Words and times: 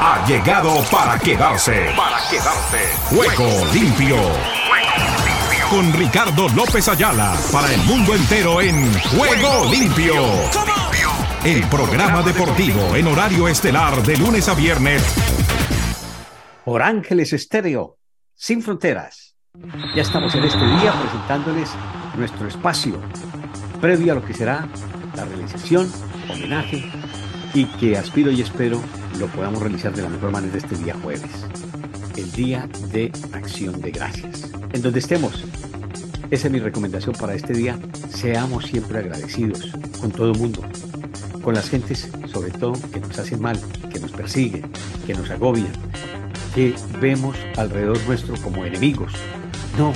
Ha 0.00 0.24
llegado 0.26 0.82
para 0.90 1.18
quedarse. 1.18 1.92
Para 1.96 2.18
quedarse. 2.30 2.78
Juego 3.10 3.66
limpio. 3.72 4.16
Con 5.70 5.92
Ricardo 5.92 6.48
López 6.50 6.88
Ayala 6.88 7.36
para 7.52 7.72
el 7.72 7.80
mundo 7.82 8.14
entero 8.14 8.60
en 8.60 8.92
Juego 9.00 9.70
limpio. 9.70 10.14
El 11.44 11.62
programa 11.68 12.22
deportivo 12.22 12.96
en 12.96 13.06
horario 13.06 13.48
estelar 13.48 14.02
de 14.02 14.16
lunes 14.16 14.48
a 14.48 14.54
viernes. 14.54 15.02
Por 16.64 16.82
Ángeles 16.82 17.32
Estéreo, 17.32 17.98
sin 18.34 18.62
fronteras. 18.62 19.34
Ya 19.94 20.02
estamos 20.02 20.34
en 20.34 20.44
este 20.44 20.64
día 20.64 20.94
presentándoles 21.02 21.70
nuestro 22.16 22.48
espacio 22.48 23.00
previo 23.80 24.12
a 24.12 24.14
lo 24.16 24.24
que 24.24 24.34
será 24.34 24.68
la 25.14 25.24
realización, 25.24 25.90
homenaje 26.28 26.90
y 27.54 27.64
que 27.64 27.96
aspiro 27.96 28.30
y 28.30 28.40
espero 28.40 28.80
lo 29.18 29.26
podamos 29.28 29.60
realizar 29.60 29.94
de 29.94 30.02
la 30.02 30.08
mejor 30.08 30.30
manera 30.30 30.56
este 30.56 30.76
día 30.76 30.94
jueves, 31.02 31.30
el 32.16 32.30
día 32.32 32.68
de 32.92 33.10
acción 33.32 33.80
de 33.80 33.90
gracias. 33.90 34.50
En 34.72 34.82
donde 34.82 34.98
estemos, 34.98 35.44
esa 36.30 36.46
es 36.46 36.52
mi 36.52 36.60
recomendación 36.60 37.14
para 37.16 37.34
este 37.34 37.54
día, 37.54 37.78
seamos 38.10 38.66
siempre 38.66 38.98
agradecidos 38.98 39.70
con 40.00 40.10
todo 40.10 40.32
el 40.32 40.38
mundo, 40.38 40.62
con 41.42 41.54
las 41.54 41.68
gentes 41.70 42.10
sobre 42.26 42.50
todo 42.50 42.74
que 42.92 43.00
nos 43.00 43.18
hacen 43.18 43.40
mal, 43.40 43.58
que 43.90 43.98
nos 43.98 44.12
persiguen, 44.12 44.70
que 45.06 45.14
nos 45.14 45.30
agobian, 45.30 45.72
que 46.54 46.74
vemos 47.00 47.36
alrededor 47.56 47.98
nuestro 48.06 48.36
como 48.42 48.64
enemigos. 48.64 49.12
No, 49.78 49.92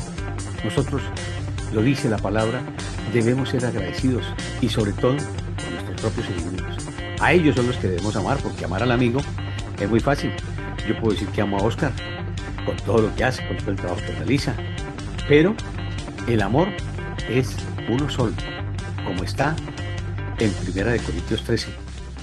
nosotros, 0.65 1.03
lo 1.73 1.83
dice 1.83 2.09
la 2.09 2.19
palabra, 2.19 2.63
debemos 3.13 3.51
ser 3.51 3.67
agradecidos 3.67 4.25
y 4.61 4.69
sobre 4.69 4.93
todo 4.93 5.17
con 5.17 5.75
nuestros 5.75 6.01
propios 6.01 6.27
enemigos. 6.29 6.72
A 7.23 7.33
ellos 7.33 7.55
son 7.55 7.69
los 7.69 7.77
que 7.77 7.87
debemos 7.87 8.17
amar, 8.17 8.39
porque 8.43 8.65
amar 8.65 8.83
al 8.83 8.91
amigo 8.91 9.21
es 9.79 9.89
muy 9.89 10.01
fácil. 10.01 10.33
Yo 10.89 10.99
puedo 10.99 11.13
decir 11.13 11.29
que 11.29 11.41
amo 11.41 11.57
a 11.57 11.63
Oscar 11.63 11.93
con 12.67 12.77
todo 12.79 13.03
lo 13.03 13.15
que 13.15 13.23
hace, 13.23 13.47
con 13.47 13.57
todo 13.59 13.71
el 13.71 13.77
trabajo 13.77 14.01
que 14.05 14.13
realiza. 14.13 14.57
Pero 15.29 15.55
el 16.27 16.43
amor 16.43 16.67
es 17.29 17.55
uno 17.89 18.11
solo, 18.11 18.33
como 19.07 19.23
está 19.23 19.55
en 20.41 20.51
Primera 20.51 20.91
de 20.91 20.99
Corintios 20.99 21.45
13. 21.45 21.69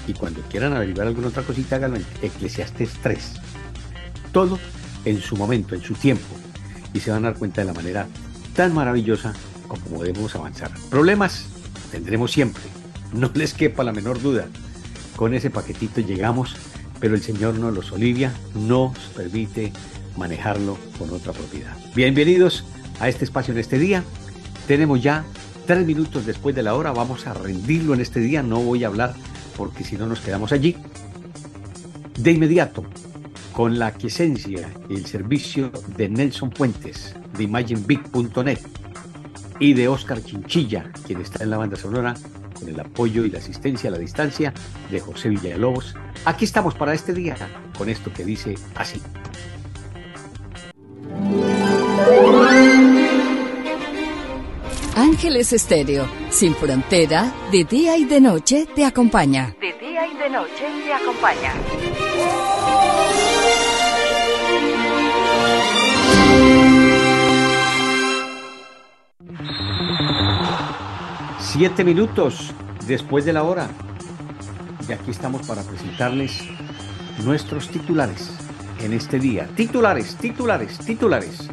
Y 0.06 0.14
cuando 0.14 0.42
quieran 0.42 0.74
averiguar 0.74 1.08
alguna 1.08 1.30
otra 1.30 1.44
cosita, 1.44 1.78
háganlo 1.78 1.96
en 1.96 2.06
Eclesiastes 2.22 2.92
3. 3.02 3.36
Todo 4.34 4.60
en 5.06 5.22
su 5.22 5.38
momento, 5.38 5.76
en 5.76 5.82
su 5.82 5.94
tiempo. 5.94 6.36
Y 6.94 7.00
se 7.00 7.12
van 7.12 7.24
a 7.24 7.30
dar 7.30 7.40
cuenta 7.40 7.62
de 7.62 7.68
la 7.68 7.74
manera 7.74 8.06
tan 8.54 8.74
maravillosa 8.74 9.32
como 9.70 10.04
debemos 10.04 10.36
avanzar. 10.36 10.72
Problemas 10.90 11.46
tendremos 11.90 12.34
siempre, 12.34 12.64
no 13.14 13.32
les 13.34 13.54
quepa 13.54 13.86
la 13.86 13.94
menor 13.94 14.22
duda. 14.22 14.50
Con 15.20 15.34
ese 15.34 15.50
paquetito 15.50 16.00
llegamos, 16.00 16.56
pero 17.02 17.14
el 17.14 17.22
Señor 17.22 17.56
nos 17.56 17.74
los 17.74 17.92
olivia, 17.92 18.32
nos 18.56 18.98
permite 19.18 19.74
manejarlo 20.16 20.78
con 20.98 21.10
otra 21.10 21.34
propiedad. 21.34 21.76
Bienvenidos 21.94 22.64
a 23.02 23.10
este 23.10 23.26
espacio 23.26 23.54
en 23.54 23.60
este 23.60 23.78
día. 23.78 24.06
Tenemos 24.66 25.04
ya 25.04 25.26
tres 25.68 25.86
minutos 25.86 26.26
después 26.26 26.56
de 26.56 26.64
la 26.64 26.74
hora, 26.74 26.94
vamos 26.94 27.28
a 27.28 27.34
rendirlo 27.34 27.94
en 27.94 28.00
este 28.00 28.22
día, 28.22 28.44
no 28.44 28.62
voy 28.62 28.86
a 28.86 28.88
hablar 28.88 29.14
porque 29.58 29.84
si 29.84 29.98
no 29.98 30.08
nos 30.08 30.22
quedamos 30.22 30.54
allí. 30.54 30.78
De 32.18 32.32
inmediato, 32.32 32.86
con 33.52 33.78
la 33.78 33.92
quiesencia 33.92 34.70
y 34.88 34.96
el 34.96 35.06
servicio 35.06 35.70
de 35.98 36.08
Nelson 36.08 36.50
Puentes 36.50 37.14
de 37.38 37.44
ImagineBig.net 37.44 38.60
y 39.60 39.74
de 39.74 39.90
Oscar 39.90 40.24
Chinchilla, 40.24 40.90
quien 41.06 41.20
está 41.20 41.44
en 41.44 41.50
la 41.50 41.58
banda 41.58 41.76
sonora 41.76 42.16
con 42.60 42.70
el 42.70 42.80
apoyo 42.80 43.26
y 43.26 43.30
la 43.30 43.40
asistencia 43.40 43.90
a 43.90 43.94
la 43.94 44.00
distancia 44.00 44.54
de 44.92 45.00
José 45.00 45.30
Villalobos. 45.30 45.96
Aquí 46.26 46.46
estamos 46.46 46.76
para 46.76 46.94
este 46.94 47.14
día 47.14 47.36
con 47.78 47.90
esto 47.90 48.12
que 48.14 48.26
dice 48.26 48.56
así. 48.76 49.02
Ángeles 54.96 55.54
Estéreo, 55.54 56.10
sin 56.30 56.54
frontera, 56.56 57.34
de 57.52 57.64
día 57.64 57.98
y 57.98 58.06
de 58.06 58.20
noche 58.20 58.68
te 58.76 58.84
acompaña. 58.86 59.56
De 59.62 59.74
día 59.74 60.06
y 60.06 60.18
de 60.18 60.30
noche 60.30 60.66
te 60.84 60.94
acompaña. 60.94 61.54
Siete 71.52 71.84
minutos 71.84 72.52
después 72.86 73.26
de 73.26 73.34
la 73.34 73.42
hora. 73.42 73.70
Y 74.88 74.92
aquí 74.92 75.10
estamos 75.10 75.48
para 75.48 75.64
presentarles 75.64 76.44
nuestros 77.26 77.70
titulares 77.70 78.30
en 78.80 78.94
este 78.94 79.18
día. 79.18 79.50
Titulares, 79.56 80.16
titulares, 80.16 80.78
titulares. 80.78 81.50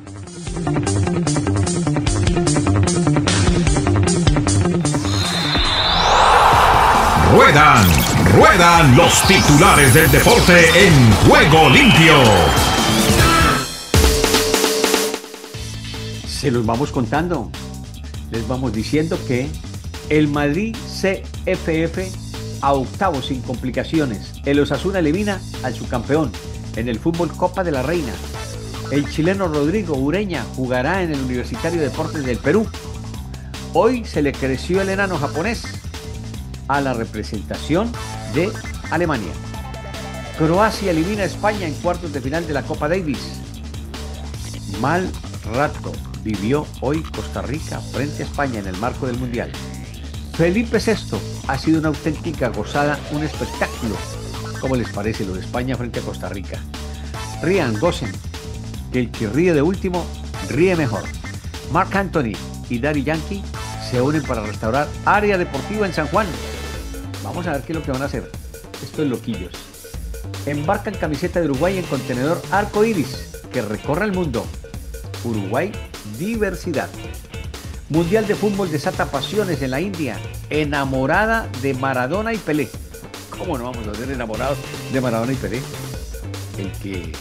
Ruedan, 7.33 7.87
ruedan 8.35 8.97
los 8.99 9.27
titulares 9.27 9.95
del 9.95 10.11
deporte 10.11 10.87
en 10.87 11.13
Juego 11.27 11.71
Limpio. 11.71 12.23
Se 16.27 16.51
los 16.51 16.67
vamos 16.67 16.93
contando. 16.93 17.51
Les 18.31 18.47
vamos 18.47 18.75
diciendo 18.75 19.17
que 19.27 19.49
el 20.09 20.29
Madrid 20.29 20.77
CFF 20.77 21.99
a 22.63 22.73
octavo 22.73 23.23
sin 23.23 23.43
complicaciones. 23.43 24.33
El 24.45 24.61
Osasuna 24.61 25.01
elimina 25.01 25.41
al 25.63 25.75
subcampeón 25.75 26.31
en 26.77 26.89
el 26.89 26.99
Fútbol 26.99 27.31
Copa 27.33 27.65
de 27.65 27.73
la 27.73 27.83
Reina. 27.83 28.13
El 28.91 29.11
chileno 29.11 29.49
Rodrigo 29.49 29.97
Ureña 29.97 30.45
jugará 30.55 31.03
en 31.03 31.13
el 31.13 31.21
Universitario 31.21 31.81
de 31.81 31.89
Deportes 31.89 32.25
del 32.25 32.39
Perú. 32.39 32.67
Hoy 33.73 34.05
se 34.05 34.23
le 34.23 34.33
creció 34.33 34.81
el 34.81 34.89
enano 34.89 35.19
japonés 35.19 35.65
a 36.69 36.81
la 36.81 36.95
representación 36.95 37.91
de 38.33 38.51
Alemania. 38.91 39.33
Croacia 40.39 40.91
elimina 40.91 41.23
a 41.23 41.27
España 41.27 41.67
en 41.67 41.75
cuartos 41.75 42.13
de 42.13 42.21
final 42.21 42.47
de 42.47 42.53
la 42.53 42.63
Copa 42.63 42.89
Davis. 42.89 43.41
Mal 44.81 45.11
rato 45.53 45.93
vivió 46.23 46.67
hoy 46.81 47.03
Costa 47.03 47.43
Rica 47.43 47.81
frente 47.81 48.23
a 48.23 48.27
España 48.27 48.61
en 48.61 48.67
el 48.67 48.77
marco 48.77 49.07
del 49.07 49.19
Mundial. 49.19 49.51
Felipe 50.37 50.79
VI 50.79 51.17
ha 51.49 51.57
sido 51.57 51.79
una 51.79 51.89
auténtica 51.89 52.51
gozada, 52.51 53.01
un 53.11 53.25
espectáculo. 53.25 53.97
¿Cómo 54.61 54.77
les 54.77 54.91
parece 54.91 55.25
lo 55.25 55.33
de 55.33 55.41
España 55.41 55.77
frente 55.77 56.01
a 56.01 56.03
Costa 56.03 56.29
Rica? 56.29 56.61
Rían, 57.43 57.81
gocen, 57.81 58.13
que 58.93 59.01
el 59.01 59.11
que 59.11 59.29
ríe 59.29 59.55
de 59.55 59.63
último, 59.63 60.05
ríe 60.51 60.77
mejor. 60.77 61.05
Mark 61.73 61.97
Anthony 61.97 62.37
y 62.69 62.79
Daddy 62.79 63.03
Yankee 63.03 63.43
se 63.91 64.03
unen 64.03 64.23
para 64.25 64.43
restaurar 64.43 64.89
área 65.07 65.39
deportiva 65.39 65.87
en 65.87 65.95
San 65.95 66.07
Juan. 66.09 66.27
Vamos 67.25 67.47
a 67.47 67.53
ver 67.53 67.63
qué 67.63 67.73
es 67.73 67.79
lo 67.79 67.83
que 67.83 67.93
van 67.93 68.03
a 68.03 68.07
hacer. 68.07 68.31
Esto 68.83 69.05
es 69.05 69.09
loquillos. 69.09 69.53
Embarcan 70.45 70.97
camiseta 70.97 71.41
de 71.41 71.47
Uruguay 71.47 71.79
en 71.79 71.85
contenedor 71.87 72.43
arco 72.51 72.85
iris 72.85 73.41
que 73.51 73.63
recorre 73.63 74.05
el 74.05 74.13
mundo. 74.13 74.45
Uruguay, 75.25 75.73
diversidad. 76.19 76.91
Mundial 77.89 78.27
de 78.27 78.35
Fútbol 78.35 78.71
desata 78.71 79.07
pasiones 79.13 79.63
en 79.63 79.71
la 79.71 79.81
India. 79.81 80.19
Enamorada 80.51 81.49
de 81.63 81.73
Maradona 81.73 82.35
y 82.35 82.39
Pelé. 82.39 82.69
¿Cómo 83.31 83.57
no 83.57 83.65
vamos 83.65 83.87
a 83.87 83.95
ser 83.95 84.11
enamorados 84.11 84.59
de 84.93 85.01
Maradona 85.01 85.33
y 85.33 85.37
Pelé? 85.37 85.63
El 86.59 86.73
que 86.73 87.13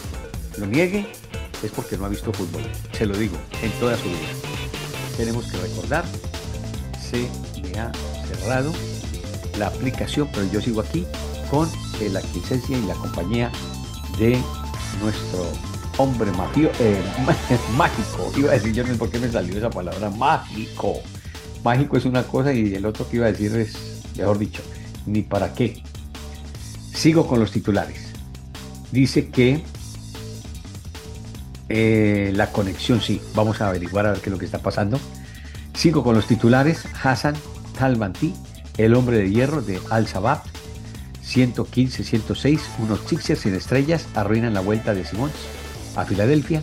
lo 0.58 0.66
niegue 0.66 1.06
es 1.62 1.70
porque 1.70 1.96
no 1.96 2.06
ha 2.06 2.08
visto 2.08 2.32
fútbol. 2.32 2.62
Se 2.90 3.06
lo 3.06 3.16
digo, 3.16 3.36
en 3.62 3.70
toda 3.78 3.96
su 3.96 4.08
vida. 4.08 4.18
Tenemos 5.16 5.46
que 5.46 5.56
recordar, 5.58 6.04
se 7.00 7.28
me 7.62 7.78
ha 7.78 7.92
cerrado 8.26 8.72
la 9.58 9.68
aplicación, 9.68 10.28
pero 10.32 10.50
yo 10.50 10.60
sigo 10.60 10.80
aquí 10.80 11.06
con 11.48 11.70
la 12.10 12.20
licencia 12.34 12.76
y 12.76 12.82
la 12.82 12.94
compañía 12.94 13.52
de 14.18 14.36
nuestro 15.00 15.46
hombre 15.98 16.30
mafio, 16.32 16.70
eh, 16.78 17.00
mágico. 17.76 18.32
Iba 18.36 18.50
a 18.50 18.54
decir, 18.54 18.72
yo 18.72 18.84
no 18.84 18.92
sé 18.92 18.98
por 18.98 19.10
qué 19.10 19.18
me 19.18 19.30
salió 19.30 19.56
esa 19.56 19.70
palabra, 19.70 20.10
mágico. 20.10 21.00
Mágico 21.64 21.96
es 21.96 22.04
una 22.04 22.22
cosa 22.22 22.52
y 22.52 22.74
el 22.74 22.86
otro 22.86 23.08
que 23.08 23.16
iba 23.16 23.26
a 23.26 23.32
decir 23.32 23.54
es, 23.56 24.02
mejor 24.16 24.38
dicho, 24.38 24.62
ni 25.06 25.22
para 25.22 25.52
qué. 25.54 25.82
Sigo 26.94 27.26
con 27.26 27.40
los 27.40 27.50
titulares. 27.50 28.12
Dice 28.92 29.28
que 29.28 29.62
eh, 31.68 32.32
la 32.34 32.52
conexión, 32.52 33.00
sí, 33.00 33.20
vamos 33.34 33.60
a 33.60 33.68
averiguar 33.68 34.06
a 34.06 34.12
ver 34.12 34.20
qué 34.20 34.26
es 34.26 34.32
lo 34.32 34.38
que 34.38 34.44
está 34.44 34.58
pasando. 34.58 35.00
Sigo 35.74 36.02
con 36.02 36.14
los 36.14 36.26
titulares. 36.26 36.84
Hassan 37.02 37.34
Talbanti, 37.78 38.34
el 38.78 38.94
hombre 38.94 39.18
de 39.18 39.30
hierro 39.30 39.60
de 39.60 39.80
Al-Shabaab, 39.90 40.42
115-106, 41.24 42.60
unos 42.78 43.00
Sixers 43.00 43.40
sin 43.40 43.54
estrellas 43.54 44.06
arruinan 44.14 44.54
la 44.54 44.60
vuelta 44.60 44.94
de 44.94 45.04
Simons 45.04 45.32
a 45.96 46.04
Filadelfia. 46.04 46.62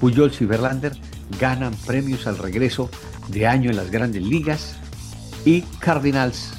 Pujols 0.00 0.40
y 0.40 0.44
Verlander 0.44 0.92
ganan 1.40 1.74
premios 1.86 2.26
al 2.26 2.38
regreso 2.38 2.90
de 3.28 3.46
año 3.46 3.70
en 3.70 3.76
las 3.76 3.90
grandes 3.90 4.22
ligas. 4.22 4.76
Y 5.44 5.62
Cardinals 5.78 6.52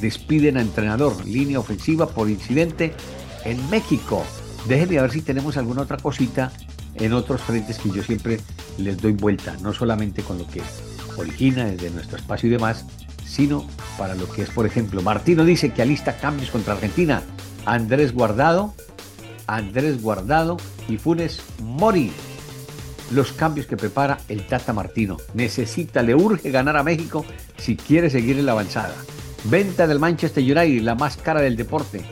despiden 0.00 0.56
a 0.56 0.62
entrenador, 0.62 1.24
línea 1.24 1.58
ofensiva 1.58 2.08
por 2.08 2.28
incidente 2.28 2.94
en 3.44 3.70
México. 3.70 4.24
Déjenme 4.66 4.98
a 4.98 5.02
ver 5.02 5.12
si 5.12 5.22
tenemos 5.22 5.56
alguna 5.56 5.82
otra 5.82 5.96
cosita 5.96 6.52
en 6.94 7.12
otros 7.12 7.40
frentes 7.40 7.78
que 7.78 7.90
yo 7.90 8.02
siempre 8.02 8.40
les 8.78 9.00
doy 9.00 9.12
vuelta, 9.12 9.56
no 9.62 9.72
solamente 9.72 10.22
con 10.22 10.38
lo 10.38 10.46
que 10.46 10.62
origina 11.16 11.66
desde 11.66 11.90
nuestro 11.90 12.18
espacio 12.18 12.48
y 12.48 12.52
demás, 12.52 12.84
sino 13.24 13.66
para 13.96 14.14
lo 14.14 14.28
que 14.30 14.42
es, 14.42 14.50
por 14.50 14.66
ejemplo, 14.66 15.02
Martino 15.02 15.44
dice 15.44 15.72
que 15.72 15.82
alista 15.82 16.16
cambios 16.16 16.50
contra 16.50 16.74
Argentina. 16.74 17.22
Andrés 17.66 18.12
Guardado, 18.12 18.74
Andrés 19.46 20.02
Guardado 20.02 20.56
y 20.90 20.98
Funes 20.98 21.40
Mori. 21.62 22.10
Los 23.12 23.32
cambios 23.32 23.66
que 23.66 23.76
prepara 23.76 24.18
el 24.28 24.46
Tata 24.46 24.72
Martino. 24.72 25.16
Necesita, 25.34 26.02
le 26.02 26.14
urge 26.14 26.50
ganar 26.50 26.76
a 26.76 26.82
México 26.82 27.24
si 27.56 27.76
quiere 27.76 28.10
seguir 28.10 28.38
en 28.38 28.46
la 28.46 28.52
avanzada. 28.52 28.94
Venta 29.44 29.86
del 29.86 29.98
Manchester 29.98 30.42
United, 30.42 30.82
la 30.82 30.94
más 30.94 31.16
cara 31.16 31.40
del 31.40 31.56
deporte. 31.56 32.02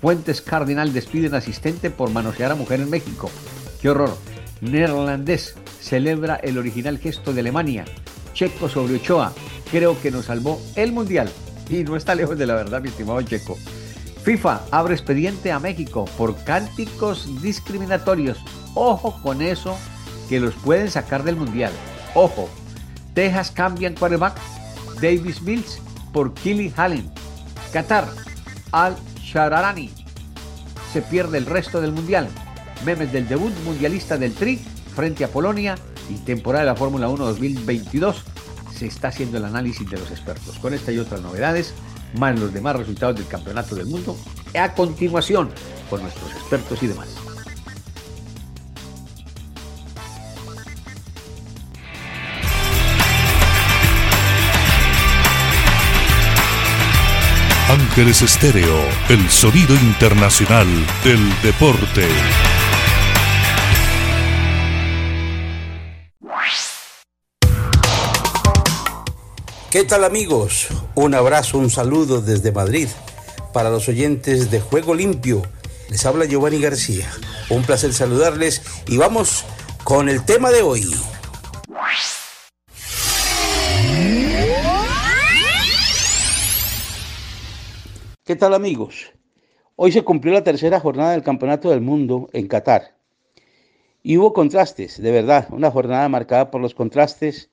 Fuentes 0.00 0.40
Cardinal 0.40 0.92
despiden 0.92 1.34
asistente 1.34 1.90
por 1.90 2.10
manosear 2.10 2.52
a 2.52 2.54
mujer 2.54 2.80
en 2.80 2.90
México. 2.90 3.30
¡Qué 3.80 3.90
horror! 3.90 4.16
Neerlandés 4.60 5.54
celebra 5.80 6.36
el 6.36 6.58
original 6.58 6.98
gesto 6.98 7.32
de 7.32 7.40
Alemania. 7.40 7.84
Checo 8.32 8.68
sobre 8.68 8.96
Ochoa. 8.96 9.32
Creo 9.70 10.00
que 10.00 10.10
nos 10.10 10.26
salvó 10.26 10.60
el 10.76 10.92
Mundial. 10.92 11.28
Y 11.68 11.84
no 11.84 11.96
está 11.96 12.14
lejos 12.14 12.38
de 12.38 12.46
la 12.46 12.54
verdad, 12.54 12.80
mi 12.80 12.88
estimado 12.88 13.20
Checo. 13.22 13.58
FIFA 14.28 14.60
abre 14.72 14.92
expediente 14.92 15.50
a 15.52 15.58
México 15.58 16.04
por 16.18 16.36
cánticos 16.44 17.40
discriminatorios. 17.40 18.36
Ojo 18.74 19.18
con 19.22 19.40
eso, 19.40 19.74
que 20.28 20.38
los 20.38 20.52
pueden 20.52 20.90
sacar 20.90 21.22
del 21.22 21.36
Mundial. 21.36 21.72
Ojo. 22.14 22.50
Texas 23.14 23.50
cambian 23.50 23.94
quarterback 23.94 24.36
Davis 25.00 25.40
Mills 25.40 25.80
por 26.12 26.34
Killy 26.34 26.70
Hallen. 26.76 27.10
Qatar, 27.72 28.06
Al 28.70 28.98
Shararani. 29.18 29.90
Se 30.92 31.00
pierde 31.00 31.38
el 31.38 31.46
resto 31.46 31.80
del 31.80 31.92
Mundial. 31.92 32.28
Memes 32.84 33.10
del 33.10 33.28
debut 33.28 33.54
mundialista 33.64 34.18
del 34.18 34.34
Tri 34.34 34.58
frente 34.94 35.24
a 35.24 35.28
Polonia 35.28 35.74
y 36.10 36.16
temporada 36.16 36.64
de 36.64 36.70
la 36.72 36.76
Fórmula 36.76 37.08
1 37.08 37.24
2022. 37.24 38.24
Se 38.76 38.84
está 38.84 39.08
haciendo 39.08 39.38
el 39.38 39.46
análisis 39.46 39.88
de 39.88 39.96
los 39.96 40.10
expertos. 40.10 40.58
Con 40.58 40.74
esta 40.74 40.92
y 40.92 40.98
otras 40.98 41.22
novedades, 41.22 41.72
más 42.14 42.38
los 42.38 42.52
demás 42.52 42.76
resultados 42.76 43.16
del 43.16 43.26
Campeonato 43.26 43.74
del 43.74 43.86
Mundo, 43.86 44.16
a 44.58 44.72
continuación 44.74 45.50
con 45.90 46.02
nuestros 46.02 46.30
expertos 46.32 46.82
y 46.82 46.86
demás. 46.86 47.08
Ángeles 57.68 58.22
Estéreo, 58.22 58.78
el 59.10 59.28
sonido 59.28 59.74
internacional 59.74 60.66
del 61.04 61.20
deporte. 61.42 62.08
¿Qué 69.70 69.84
tal 69.84 70.04
amigos? 70.04 70.68
Un 71.00 71.14
abrazo, 71.14 71.58
un 71.58 71.70
saludo 71.70 72.20
desde 72.20 72.50
Madrid 72.50 72.88
para 73.52 73.70
los 73.70 73.88
oyentes 73.88 74.50
de 74.50 74.58
Juego 74.58 74.96
Limpio. 74.96 75.42
Les 75.90 76.04
habla 76.04 76.24
Giovanni 76.24 76.60
García. 76.60 77.08
Un 77.50 77.62
placer 77.62 77.92
saludarles 77.92 78.62
y 78.88 78.96
vamos 78.96 79.44
con 79.84 80.08
el 80.08 80.24
tema 80.24 80.50
de 80.50 80.62
hoy. 80.62 80.84
¿Qué 88.24 88.34
tal 88.34 88.52
amigos? 88.52 89.12
Hoy 89.76 89.92
se 89.92 90.02
cumplió 90.02 90.34
la 90.34 90.42
tercera 90.42 90.80
jornada 90.80 91.12
del 91.12 91.22
Campeonato 91.22 91.70
del 91.70 91.80
Mundo 91.80 92.28
en 92.32 92.48
Qatar. 92.48 92.96
Y 94.02 94.16
hubo 94.16 94.32
contrastes, 94.32 95.00
de 95.00 95.12
verdad, 95.12 95.46
una 95.52 95.70
jornada 95.70 96.08
marcada 96.08 96.50
por 96.50 96.60
los 96.60 96.74
contrastes 96.74 97.50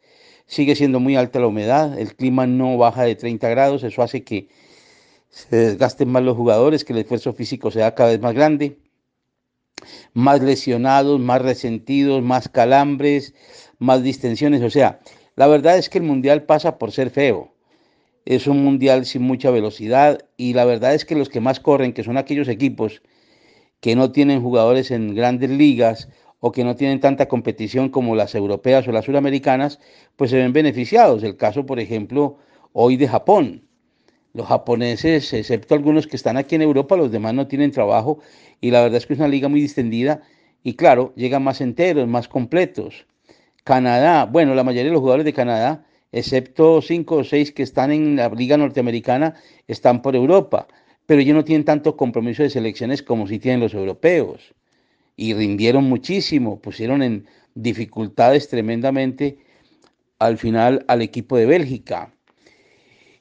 sigue 0.47 0.75
siendo 0.75 0.99
muy 0.99 1.15
alta 1.15 1.39
la 1.39 1.47
humedad, 1.47 1.97
el 1.99 2.15
clima 2.15 2.47
no 2.47 2.77
baja 2.77 3.03
de 3.03 3.15
30 3.15 3.49
grados, 3.49 3.83
eso 3.83 4.01
hace 4.01 4.23
que 4.23 4.47
se 5.29 5.55
desgasten 5.55 6.09
más 6.09 6.23
los 6.23 6.37
jugadores, 6.37 6.85
que 6.85 6.93
el 6.93 6.99
esfuerzo 6.99 7.33
físico 7.33 7.71
sea 7.71 7.95
cada 7.95 8.11
vez 8.11 8.21
más 8.21 8.33
grande, 8.33 8.77
más 10.13 10.41
lesionados, 10.41 11.19
más 11.19 11.41
resentidos, 11.41 12.23
más 12.23 12.47
calambres, 12.49 13.33
más 13.79 14.03
distensiones, 14.03 14.61
o 14.61 14.69
sea, 14.69 14.99
la 15.35 15.47
verdad 15.47 15.77
es 15.77 15.89
que 15.89 15.97
el 15.97 16.05
mundial 16.05 16.43
pasa 16.43 16.77
por 16.77 16.91
ser 16.91 17.09
feo. 17.09 17.51
Es 18.23 18.47
un 18.47 18.63
mundial 18.63 19.05
sin 19.05 19.21
mucha 19.21 19.51
velocidad 19.51 20.25
y 20.37 20.53
la 20.53 20.65
verdad 20.65 20.95
es 20.95 21.05
que 21.05 21.15
los 21.15 21.29
que 21.29 21.41
más 21.41 21.59
corren, 21.59 21.93
que 21.93 22.03
son 22.03 22.17
aquellos 22.17 22.47
equipos 22.47 23.01
que 23.81 23.95
no 23.95 24.11
tienen 24.11 24.41
jugadores 24.41 24.89
en 24.91 25.13
grandes 25.13 25.49
ligas 25.49 26.09
o 26.47 26.51
que 26.51 26.63
no 26.63 26.75
tienen 26.75 26.99
tanta 26.99 27.27
competición 27.27 27.89
como 27.89 28.15
las 28.15 28.35
europeas 28.35 28.87
o 28.87 28.91
las 28.91 29.05
suramericanas, 29.05 29.79
pues 30.15 30.29
se 30.29 30.37
ven 30.37 30.53
beneficiados. 30.53 31.23
El 31.23 31.37
caso, 31.37 31.65
por 31.65 31.79
ejemplo, 31.79 32.37
hoy 32.71 32.97
de 32.97 33.07
Japón. 33.07 33.63
Los 34.31 34.45
japoneses, 34.45 35.33
excepto 35.33 35.73
algunos 35.73 36.05
que 36.05 36.15
están 36.15 36.37
aquí 36.37 36.53
en 36.53 36.61
Europa, 36.61 36.95
los 36.97 37.11
demás 37.11 37.33
no 37.33 37.47
tienen 37.47 37.71
trabajo 37.71 38.19
y 38.61 38.69
la 38.69 38.83
verdad 38.83 38.97
es 38.97 39.07
que 39.07 39.13
es 39.13 39.19
una 39.19 39.27
liga 39.27 39.49
muy 39.49 39.59
distendida 39.59 40.21
y 40.61 40.75
claro, 40.75 41.13
llegan 41.15 41.43
más 41.43 41.61
enteros, 41.61 42.07
más 42.07 42.27
completos. 42.27 43.07
Canadá, 43.63 44.25
bueno, 44.25 44.53
la 44.53 44.63
mayoría 44.63 44.91
de 44.91 44.93
los 44.93 45.01
jugadores 45.01 45.25
de 45.25 45.33
Canadá, 45.33 45.87
excepto 46.11 46.79
cinco 46.83 47.15
o 47.15 47.23
seis 47.23 47.51
que 47.51 47.63
están 47.63 47.91
en 47.91 48.17
la 48.17 48.29
liga 48.29 48.55
norteamericana, 48.55 49.33
están 49.67 50.03
por 50.03 50.15
Europa, 50.15 50.67
pero 51.07 51.21
ellos 51.21 51.35
no 51.35 51.43
tienen 51.43 51.65
tanto 51.65 51.97
compromiso 51.97 52.43
de 52.43 52.51
selecciones 52.51 53.01
como 53.01 53.25
si 53.25 53.39
tienen 53.39 53.61
los 53.61 53.73
europeos 53.73 54.53
y 55.15 55.33
rindieron 55.33 55.85
muchísimo, 55.85 56.59
pusieron 56.59 57.01
en 57.01 57.25
dificultades 57.53 58.49
tremendamente 58.49 59.37
al 60.19 60.37
final 60.37 60.85
al 60.87 61.01
equipo 61.01 61.37
de 61.37 61.45
Bélgica. 61.45 62.13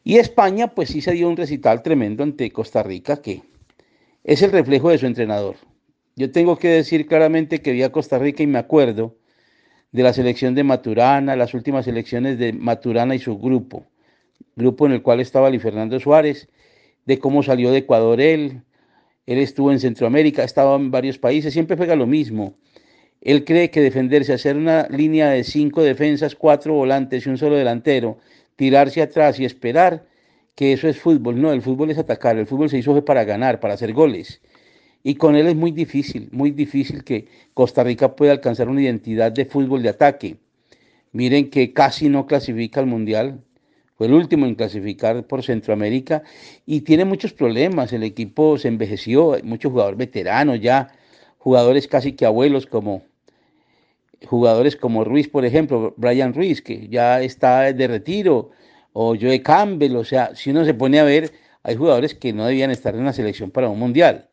Y 0.03 0.19
España 0.19 0.75
pues 0.75 0.91
sí 0.91 1.01
se 1.01 1.13
dio 1.13 1.29
un 1.29 1.37
recital 1.37 1.83
tremendo 1.83 2.23
ante 2.23 2.51
Costa 2.51 2.83
Rica 2.83 3.23
que 3.23 3.43
es 4.23 4.43
el 4.43 4.53
reflejo 4.53 4.91
de 4.91 4.99
su 4.99 5.07
entrenador. 5.07 5.57
Yo 6.17 6.31
tengo 6.31 6.57
que 6.57 6.69
decir 6.69 7.07
claramente 7.07 7.61
que 7.61 7.73
vi 7.73 7.83
a 7.83 7.93
Costa 7.93 8.19
Rica 8.19 8.43
y 8.43 8.47
me 8.47 8.59
acuerdo 8.59 9.17
de 9.93 10.03
la 10.03 10.13
selección 10.13 10.55
de 10.55 10.65
Maturana, 10.65 11.37
las 11.37 11.55
últimas 11.55 11.87
elecciones 11.87 12.39
de 12.39 12.53
Maturana 12.53 13.15
y 13.15 13.19
su 13.19 13.39
grupo, 13.39 13.87
grupo 14.57 14.87
en 14.87 14.93
el 14.93 15.03
cual 15.03 15.21
estaba 15.21 15.51
Luis 15.51 15.63
Fernando 15.63 15.99
Suárez, 16.01 16.49
de 17.07 17.19
cómo 17.19 17.43
salió 17.43 17.71
de 17.71 17.79
Ecuador 17.79 18.21
él, 18.21 18.63
él 19.27 19.39
estuvo 19.39 19.73
en 19.73 19.81
Centroamérica, 19.81 20.45
estaba 20.45 20.77
en 20.77 20.91
varios 20.91 21.19
países, 21.19 21.53
siempre 21.53 21.77
juega 21.77 21.97
lo 21.97 22.07
mismo. 22.07 22.57
Él 23.21 23.45
cree 23.45 23.71
que 23.71 23.81
defenderse, 23.81 24.35
hacer 24.35 24.57
una 24.57 24.87
línea 24.89 25.31
de 25.31 25.45
cinco 25.45 25.83
defensas, 25.83 26.35
cuatro 26.35 26.75
volantes 26.75 27.27
y 27.27 27.31
un 27.31 27.39
solo 27.39 27.57
delantero, 27.57 28.19
tirarse 28.57 29.01
atrás 29.01 29.41
y 29.41 29.47
esperar, 29.47 30.07
que 30.55 30.75
eso 30.75 30.89
es 30.89 30.99
fútbol. 30.99 31.41
No, 31.41 31.53
el 31.53 31.63
fútbol 31.63 31.91
es 31.91 31.99
atacar, 31.99 32.37
el 32.37 32.47
fútbol 32.47 32.69
se 32.69 32.79
hizo 32.79 33.05
para 33.05 33.25
ganar, 33.25 33.61
para 33.61 33.75
hacer 33.75 33.93
goles. 33.93 34.43
Y 35.03 35.17
con 35.17 35.37
él 35.37 35.47
es 35.47 35.55
muy 35.55 35.71
difícil, 35.71 36.29
muy 36.33 36.51
difícil 36.51 37.05
que 37.05 37.29
Costa 37.55 37.85
Rica 37.85 38.17
pueda 38.17 38.33
alcanzar 38.33 38.69
una 38.69 38.83
identidad 38.83 39.33
de 39.33 39.45
fútbol 39.47 39.83
de 39.83 39.91
ataque. 39.91 40.37
Miren 41.13 41.51
que 41.51 41.73
casi 41.73 42.09
no 42.09 42.27
clasifica 42.27 42.81
al 42.81 42.87
Mundial, 42.87 43.44
el 44.05 44.13
último 44.13 44.47
en 44.47 44.55
clasificar 44.55 45.27
por 45.27 45.43
Centroamérica 45.43 46.23
y 46.67 46.83
tiene 46.83 47.05
muchos 47.05 47.33
problemas. 47.33 47.93
El 47.93 48.03
equipo 48.03 48.59
se 48.59 48.69
envejeció, 48.69 49.37
muchos 49.43 49.73
jugadores 49.73 49.99
veteranos 49.99 50.61
ya, 50.61 50.89
jugadores 51.39 51.89
casi 51.89 52.13
que 52.13 52.27
abuelos 52.27 52.67
como 52.67 53.03
jugadores 54.27 54.77
como 54.77 55.05
Ruiz, 55.05 55.29
por 55.29 55.45
ejemplo, 55.45 55.95
Brian 55.97 56.35
Ruiz, 56.35 56.63
que 56.63 56.89
ya 56.89 57.21
está 57.21 57.73
de 57.73 57.87
retiro, 57.87 58.51
o 58.93 59.17
Joe 59.21 59.43
Campbell, 59.43 59.97
o 59.97 60.05
sea, 60.05 60.35
si 60.35 60.51
uno 60.51 60.65
se 60.65 60.73
pone 60.73 61.01
a 61.01 61.05
ver, 61.05 61.33
hay 61.63 61.77
jugadores 61.77 62.15
que 62.15 62.33
no 62.33 62.47
debían 62.47 62.71
estar 62.71 62.95
en 62.95 63.05
la 63.05 63.13
selección 63.13 63.51
para 63.51 63.69
un 63.69 63.79
mundial. 63.79 64.29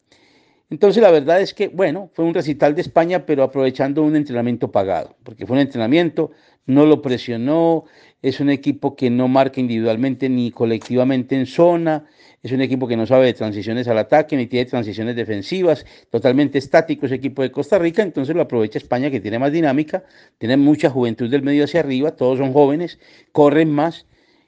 Entonces 0.69 1.01
la 1.03 1.11
verdad 1.11 1.41
es 1.41 1.53
que, 1.53 1.67
bueno, 1.67 2.09
fue 2.13 2.23
un 2.23 2.33
recital 2.33 2.75
de 2.75 2.81
España, 2.81 3.25
pero 3.25 3.43
aprovechando 3.43 4.03
un 4.03 4.15
entrenamiento 4.15 4.71
pagado, 4.71 5.17
porque 5.23 5.45
fue 5.45 5.55
un 5.55 5.61
entrenamiento, 5.61 6.31
no 6.65 6.85
lo 6.85 7.01
presionó, 7.01 7.85
es 8.21 8.39
un 8.39 8.49
equipo 8.49 8.95
que 8.95 9.09
no 9.09 9.27
marca 9.27 9.59
individualmente 9.59 10.29
ni 10.29 10.51
colectivamente 10.51 11.35
en 11.35 11.45
zona, 11.45 12.05
es 12.43 12.51
un 12.51 12.61
equipo 12.61 12.87
que 12.87 12.97
no 12.97 13.05
sabe 13.05 13.25
de 13.25 13.33
transiciones 13.33 13.87
al 13.87 13.97
ataque 13.97 14.35
ni 14.35 14.47
tiene 14.47 14.65
transiciones 14.65 15.15
defensivas, 15.15 15.85
totalmente 16.09 16.57
estático 16.57 17.05
ese 17.05 17.15
equipo 17.15 17.41
de 17.41 17.51
Costa 17.51 17.79
Rica, 17.79 18.01
entonces 18.03 18.35
lo 18.35 18.41
aprovecha 18.41 18.77
España 18.77 19.09
que 19.09 19.19
tiene 19.19 19.39
más 19.39 19.51
dinámica, 19.51 20.03
tiene 20.37 20.57
mucha 20.57 20.89
juventud 20.89 21.29
del 21.29 21.41
medio 21.41 21.63
hacia 21.63 21.79
arriba, 21.79 22.11
todos 22.15 22.37
son 22.37 22.53
jóvenes, 22.53 22.99
corren 23.31 23.71
más 23.71 24.05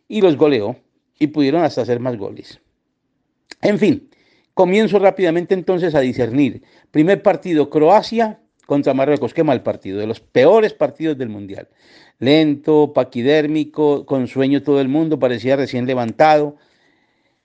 y 0.08 0.22
los 0.22 0.38
goleó 0.38 0.76
y 1.20 1.28
pudieron 1.28 1.64
hasta 1.64 1.82
hacer 1.82 2.00
más 2.00 2.18
goles. 2.18 2.60
En 3.62 3.80
fin, 3.80 4.10
comienzo 4.54 5.00
rápidamente 5.00 5.54
entonces 5.54 5.96
a 5.96 6.00
discernir. 6.00 6.62
Primer 6.92 7.22
partido, 7.24 7.70
Croacia 7.70 8.40
contra 8.66 8.94
Marruecos, 8.94 9.34
qué 9.34 9.44
mal 9.44 9.62
partido, 9.62 10.00
de 10.00 10.08
los 10.08 10.20
peores 10.20 10.74
partidos 10.74 11.18
del 11.18 11.30
Mundial 11.30 11.68
lento, 12.20 12.94
paquidérmico, 12.94 14.06
con 14.06 14.28
sueño 14.28 14.64
todo 14.64 14.80
el 14.82 14.88
mundo, 14.88 15.20
parecía 15.20 15.56
recién 15.56 15.86
levantado. 15.86 16.58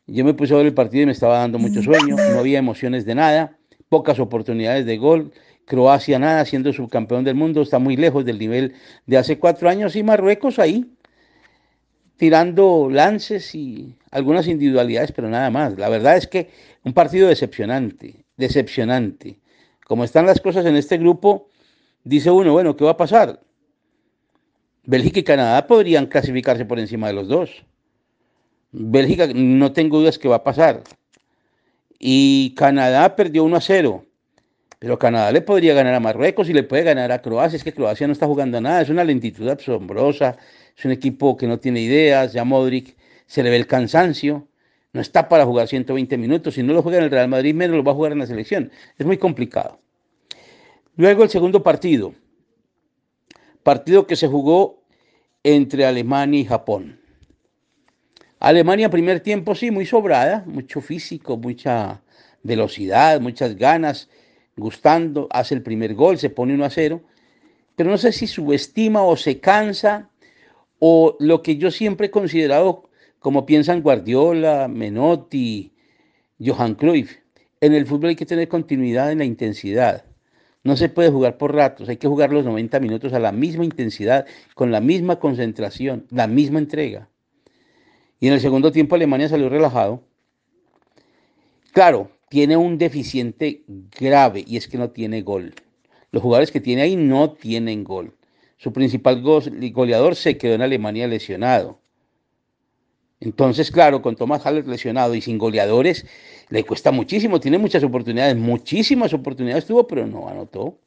Yo 0.06 0.24
me 0.24 0.34
puse 0.34 0.54
a 0.54 0.56
ver 0.58 0.66
el 0.66 0.74
partido 0.74 1.02
y 1.02 1.06
me 1.06 1.12
estaba 1.12 1.38
dando 1.38 1.58
mucho 1.58 1.82
sueño, 1.82 2.16
no 2.16 2.38
había 2.38 2.58
emociones 2.58 3.04
de 3.04 3.14
nada, 3.14 3.58
pocas 3.88 4.18
oportunidades 4.18 4.86
de 4.86 4.96
gol. 4.96 5.32
Croacia 5.66 6.18
nada, 6.18 6.44
siendo 6.46 6.72
subcampeón 6.72 7.24
del 7.24 7.34
mundo, 7.34 7.60
está 7.60 7.78
muy 7.78 7.96
lejos 7.96 8.24
del 8.24 8.38
nivel 8.38 8.72
de 9.06 9.18
hace 9.18 9.38
cuatro 9.38 9.68
años 9.68 9.96
y 9.96 10.02
Marruecos 10.02 10.58
ahí, 10.58 10.90
tirando 12.16 12.88
lances 12.90 13.54
y 13.54 13.96
algunas 14.10 14.48
individualidades, 14.48 15.12
pero 15.12 15.28
nada 15.28 15.50
más. 15.50 15.78
La 15.78 15.90
verdad 15.90 16.16
es 16.16 16.26
que 16.26 16.48
un 16.84 16.94
partido 16.94 17.28
decepcionante, 17.28 18.24
decepcionante. 18.38 19.40
Como 19.86 20.04
están 20.04 20.24
las 20.24 20.40
cosas 20.40 20.64
en 20.64 20.76
este 20.76 20.96
grupo, 20.96 21.48
dice 22.02 22.30
uno, 22.30 22.52
bueno, 22.52 22.76
¿qué 22.76 22.84
va 22.84 22.92
a 22.92 22.96
pasar? 22.96 23.40
Bélgica 24.88 25.20
y 25.20 25.22
Canadá 25.22 25.66
podrían 25.66 26.06
clasificarse 26.06 26.64
por 26.64 26.78
encima 26.78 27.08
de 27.08 27.12
los 27.12 27.28
dos. 27.28 27.62
Bélgica, 28.72 29.28
no 29.34 29.70
tengo 29.72 29.98
dudas 29.98 30.18
que 30.18 30.28
va 30.28 30.36
a 30.36 30.44
pasar. 30.44 30.82
Y 31.98 32.54
Canadá 32.54 33.14
perdió 33.14 33.44
1 33.44 33.54
a 33.54 33.60
0. 33.60 34.06
Pero 34.78 34.98
Canadá 34.98 35.30
le 35.30 35.42
podría 35.42 35.74
ganar 35.74 35.92
a 35.92 36.00
Marruecos 36.00 36.48
y 36.48 36.54
le 36.54 36.62
puede 36.62 36.84
ganar 36.84 37.12
a 37.12 37.20
Croacia. 37.20 37.58
Es 37.58 37.64
que 37.64 37.74
Croacia 37.74 38.06
no 38.06 38.14
está 38.14 38.24
jugando 38.24 38.62
nada. 38.62 38.80
Es 38.80 38.88
una 38.88 39.04
lentitud 39.04 39.46
asombrosa. 39.46 40.38
Es 40.74 40.86
un 40.86 40.92
equipo 40.92 41.36
que 41.36 41.46
no 41.46 41.58
tiene 41.58 41.82
ideas. 41.82 42.32
Ya 42.32 42.44
Modric 42.44 42.96
se 43.26 43.42
le 43.42 43.50
ve 43.50 43.56
el 43.56 43.66
cansancio. 43.66 44.48
No 44.94 45.02
está 45.02 45.28
para 45.28 45.44
jugar 45.44 45.68
120 45.68 46.16
minutos. 46.16 46.54
Si 46.54 46.62
no 46.62 46.72
lo 46.72 46.82
juega 46.82 46.96
en 46.96 47.04
el 47.04 47.10
Real 47.10 47.28
Madrid, 47.28 47.54
menos 47.54 47.76
lo 47.76 47.84
va 47.84 47.92
a 47.92 47.94
jugar 47.94 48.12
en 48.12 48.20
la 48.20 48.26
selección. 48.26 48.72
Es 48.96 49.04
muy 49.04 49.18
complicado. 49.18 49.80
Luego 50.96 51.24
el 51.24 51.28
segundo 51.28 51.62
partido. 51.62 52.14
Partido 53.62 54.06
que 54.06 54.16
se 54.16 54.28
jugó 54.28 54.77
entre 55.54 55.86
Alemania 55.86 56.40
y 56.40 56.44
Japón. 56.44 57.00
Alemania, 58.38 58.90
primer 58.90 59.20
tiempo, 59.20 59.54
sí, 59.54 59.70
muy 59.70 59.86
sobrada, 59.86 60.44
mucho 60.46 60.82
físico, 60.82 61.38
mucha 61.38 62.02
velocidad, 62.42 63.18
muchas 63.20 63.56
ganas, 63.56 64.10
gustando, 64.56 65.26
hace 65.30 65.54
el 65.54 65.62
primer 65.62 65.94
gol, 65.94 66.18
se 66.18 66.28
pone 66.28 66.52
1 66.52 66.64
a 66.66 66.70
0, 66.70 67.02
pero 67.76 67.90
no 67.90 67.96
sé 67.96 68.12
si 68.12 68.26
subestima 68.26 69.02
o 69.02 69.16
se 69.16 69.40
cansa 69.40 70.10
o 70.78 71.16
lo 71.18 71.42
que 71.42 71.56
yo 71.56 71.70
siempre 71.70 72.08
he 72.08 72.10
considerado 72.10 72.90
como 73.18 73.46
piensan 73.46 73.80
Guardiola, 73.80 74.68
Menotti, 74.68 75.72
Johan 76.38 76.74
Cruyff. 76.74 77.16
En 77.62 77.72
el 77.72 77.86
fútbol 77.86 78.10
hay 78.10 78.16
que 78.16 78.26
tener 78.26 78.48
continuidad 78.48 79.10
en 79.10 79.18
la 79.18 79.24
intensidad. 79.24 80.04
No 80.68 80.76
se 80.76 80.90
puede 80.90 81.08
jugar 81.08 81.38
por 81.38 81.54
ratos, 81.54 81.88
hay 81.88 81.96
que 81.96 82.08
jugar 82.08 82.30
los 82.30 82.44
90 82.44 82.78
minutos 82.78 83.14
a 83.14 83.18
la 83.18 83.32
misma 83.32 83.64
intensidad, 83.64 84.26
con 84.54 84.70
la 84.70 84.82
misma 84.82 85.18
concentración, 85.18 86.04
la 86.10 86.26
misma 86.26 86.58
entrega. 86.58 87.08
Y 88.20 88.26
en 88.26 88.34
el 88.34 88.40
segundo 88.40 88.70
tiempo 88.70 88.94
Alemania 88.94 89.30
salió 89.30 89.48
relajado. 89.48 90.02
Claro, 91.72 92.10
tiene 92.28 92.58
un 92.58 92.76
deficiente 92.76 93.62
grave 93.98 94.44
y 94.46 94.58
es 94.58 94.68
que 94.68 94.76
no 94.76 94.90
tiene 94.90 95.22
gol. 95.22 95.54
Los 96.10 96.22
jugadores 96.22 96.52
que 96.52 96.60
tiene 96.60 96.82
ahí 96.82 96.96
no 96.96 97.30
tienen 97.32 97.82
gol. 97.82 98.14
Su 98.58 98.70
principal 98.70 99.22
goleador 99.22 100.16
se 100.16 100.36
quedó 100.36 100.52
en 100.52 100.60
Alemania 100.60 101.08
lesionado. 101.08 101.80
Entonces, 103.20 103.70
claro, 103.70 104.00
con 104.00 104.16
Thomas 104.16 104.46
Haller 104.46 104.66
lesionado 104.66 105.14
y 105.14 105.20
sin 105.20 105.38
goleadores, 105.38 106.06
le 106.50 106.64
cuesta 106.64 106.92
muchísimo. 106.92 107.40
Tiene 107.40 107.58
muchas 107.58 107.82
oportunidades, 107.82 108.36
muchísimas 108.36 109.12
oportunidades 109.12 109.66
tuvo, 109.66 109.86
pero 109.86 110.06
no 110.06 110.28
anotó. 110.28 110.78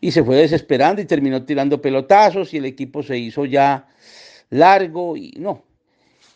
Y 0.00 0.12
se 0.12 0.22
fue 0.22 0.36
desesperando 0.36 1.02
y 1.02 1.04
terminó 1.04 1.44
tirando 1.44 1.80
pelotazos 1.80 2.54
y 2.54 2.58
el 2.58 2.66
equipo 2.66 3.02
se 3.02 3.18
hizo 3.18 3.44
ya 3.44 3.88
largo 4.50 5.16
y 5.16 5.32
no, 5.38 5.64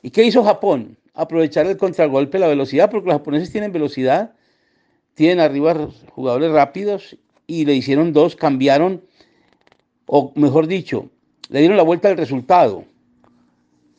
¿Y 0.03 0.11
qué 0.11 0.25
hizo 0.25 0.43
Japón? 0.43 0.97
Aprovechar 1.15 1.67
el 1.67 1.77
contragolpe, 1.77 2.39
la 2.39 2.49
velocidad, 2.49 2.91
porque 2.91 3.09
los 3.09 3.17
japoneses 3.17 3.53
tienen 3.53 3.73
velocidad, 3.73 4.35
tienen 5.15 5.41
arriba 5.41 5.91
jugadores 6.11 6.53
rápidos 6.53 7.19
y 7.47 7.65
le 7.65 7.75
hicieron 7.75 8.13
dos, 8.13 8.37
cambiaron, 8.37 9.03
o 10.07 10.33
mejor 10.37 10.67
dicho, 10.67 11.11
le 11.49 11.61
dieron 11.61 11.77
la 11.77 11.83
vuelta 11.83 12.09
al 12.09 12.17
resultado. 12.17 12.85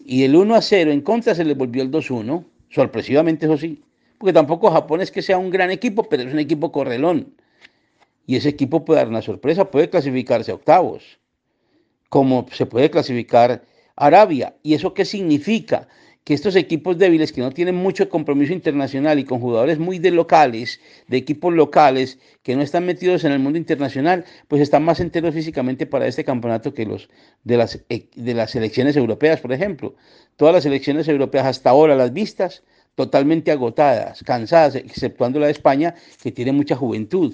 Y 0.05 0.23
el 0.23 0.35
1 0.35 0.55
a 0.55 0.61
0 0.61 0.91
en 0.91 1.01
contra 1.01 1.35
se 1.35 1.43
le 1.43 1.53
volvió 1.53 1.83
el 1.83 1.91
2-1, 1.91 2.45
sorpresivamente 2.69 3.45
eso 3.45 3.57
sí, 3.57 3.81
porque 4.17 4.33
tampoco 4.33 4.71
Japón 4.71 5.01
es 5.01 5.11
que 5.11 5.21
sea 5.21 5.37
un 5.37 5.49
gran 5.49 5.71
equipo, 5.71 6.03
pero 6.03 6.23
es 6.23 6.33
un 6.33 6.39
equipo 6.39 6.71
correlón. 6.71 7.33
Y 8.25 8.35
ese 8.35 8.49
equipo 8.49 8.85
puede 8.85 8.99
dar 8.99 9.09
una 9.09 9.21
sorpresa, 9.21 9.71
puede 9.71 9.89
clasificarse 9.89 10.51
a 10.51 10.55
octavos, 10.55 11.19
como 12.09 12.45
se 12.51 12.65
puede 12.65 12.89
clasificar 12.89 13.63
Arabia. 13.95 14.55
¿Y 14.63 14.73
eso 14.73 14.93
qué 14.93 15.05
significa? 15.05 15.87
Que 16.23 16.33
estos 16.35 16.55
equipos 16.55 16.97
débiles 16.99 17.31
que 17.31 17.41
no 17.41 17.51
tienen 17.51 17.75
mucho 17.75 18.07
compromiso 18.09 18.53
internacional 18.53 19.17
y 19.17 19.23
con 19.23 19.39
jugadores 19.39 19.79
muy 19.79 19.97
de 19.97 20.11
locales, 20.11 20.79
de 21.07 21.17
equipos 21.17 21.53
locales, 21.53 22.19
que 22.43 22.55
no 22.55 22.61
están 22.61 22.85
metidos 22.85 23.23
en 23.23 23.31
el 23.31 23.39
mundo 23.39 23.57
internacional, 23.57 24.25
pues 24.47 24.61
están 24.61 24.83
más 24.83 24.99
enteros 24.99 25.33
físicamente 25.33 25.87
para 25.87 26.07
este 26.07 26.23
campeonato 26.23 26.73
que 26.73 26.85
los 26.85 27.09
de 27.43 27.57
las, 27.57 27.83
eh, 27.89 28.07
de 28.15 28.33
las 28.35 28.51
selecciones 28.51 28.95
europeas, 28.97 29.39
por 29.39 29.51
ejemplo. 29.51 29.95
Todas 30.35 30.53
las 30.53 30.63
selecciones 30.63 31.07
europeas 31.07 31.45
hasta 31.47 31.71
ahora 31.71 31.95
las 31.95 32.13
vistas, 32.13 32.63
totalmente 32.95 33.51
agotadas, 33.51 34.23
cansadas, 34.23 34.75
exceptuando 34.75 35.39
la 35.39 35.47
de 35.47 35.53
España, 35.53 35.95
que 36.21 36.31
tiene 36.31 36.51
mucha 36.51 36.75
juventud. 36.75 37.33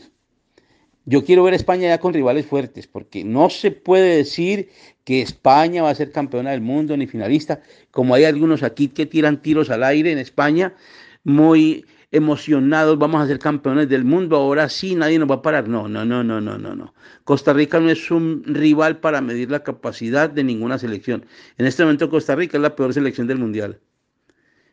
Yo 1.09 1.23
quiero 1.23 1.41
ver 1.43 1.53
a 1.53 1.55
España 1.55 1.87
ya 1.87 1.99
con 1.99 2.13
rivales 2.13 2.45
fuertes, 2.45 2.85
porque 2.85 3.23
no 3.23 3.49
se 3.49 3.71
puede 3.71 4.17
decir 4.17 4.69
que 5.05 5.21
España 5.21 5.81
va 5.81 5.89
a 5.89 5.95
ser 5.95 6.11
campeona 6.11 6.51
del 6.51 6.59
mundo 6.59 6.97
ni 6.97 7.07
finalista, 7.07 7.61
como 7.91 8.13
hay 8.13 8.25
algunos 8.25 8.61
aquí 8.61 8.89
que 8.89 9.05
tiran 9.05 9.41
tiros 9.41 9.69
al 9.69 9.85
aire 9.85 10.11
en 10.11 10.17
España, 10.17 10.75
muy 11.23 11.85
emocionados, 12.11 12.99
vamos 12.99 13.21
a 13.21 13.27
ser 13.27 13.39
campeones 13.39 13.87
del 13.87 14.03
mundo, 14.03 14.35
ahora 14.35 14.67
sí 14.67 14.95
nadie 14.95 15.17
nos 15.17 15.31
va 15.31 15.35
a 15.35 15.41
parar. 15.41 15.69
No, 15.69 15.87
no, 15.87 16.03
no, 16.03 16.25
no, 16.25 16.41
no, 16.41 16.57
no, 16.57 16.75
no. 16.75 16.93
Costa 17.23 17.53
Rica 17.53 17.79
no 17.79 17.89
es 17.89 18.11
un 18.11 18.43
rival 18.45 18.99
para 18.99 19.21
medir 19.21 19.49
la 19.49 19.63
capacidad 19.63 20.29
de 20.29 20.43
ninguna 20.43 20.77
selección. 20.77 21.25
En 21.57 21.67
este 21.67 21.83
momento 21.83 22.09
Costa 22.09 22.35
Rica 22.35 22.57
es 22.57 22.61
la 22.61 22.75
peor 22.75 22.93
selección 22.93 23.27
del 23.27 23.37
mundial. 23.37 23.79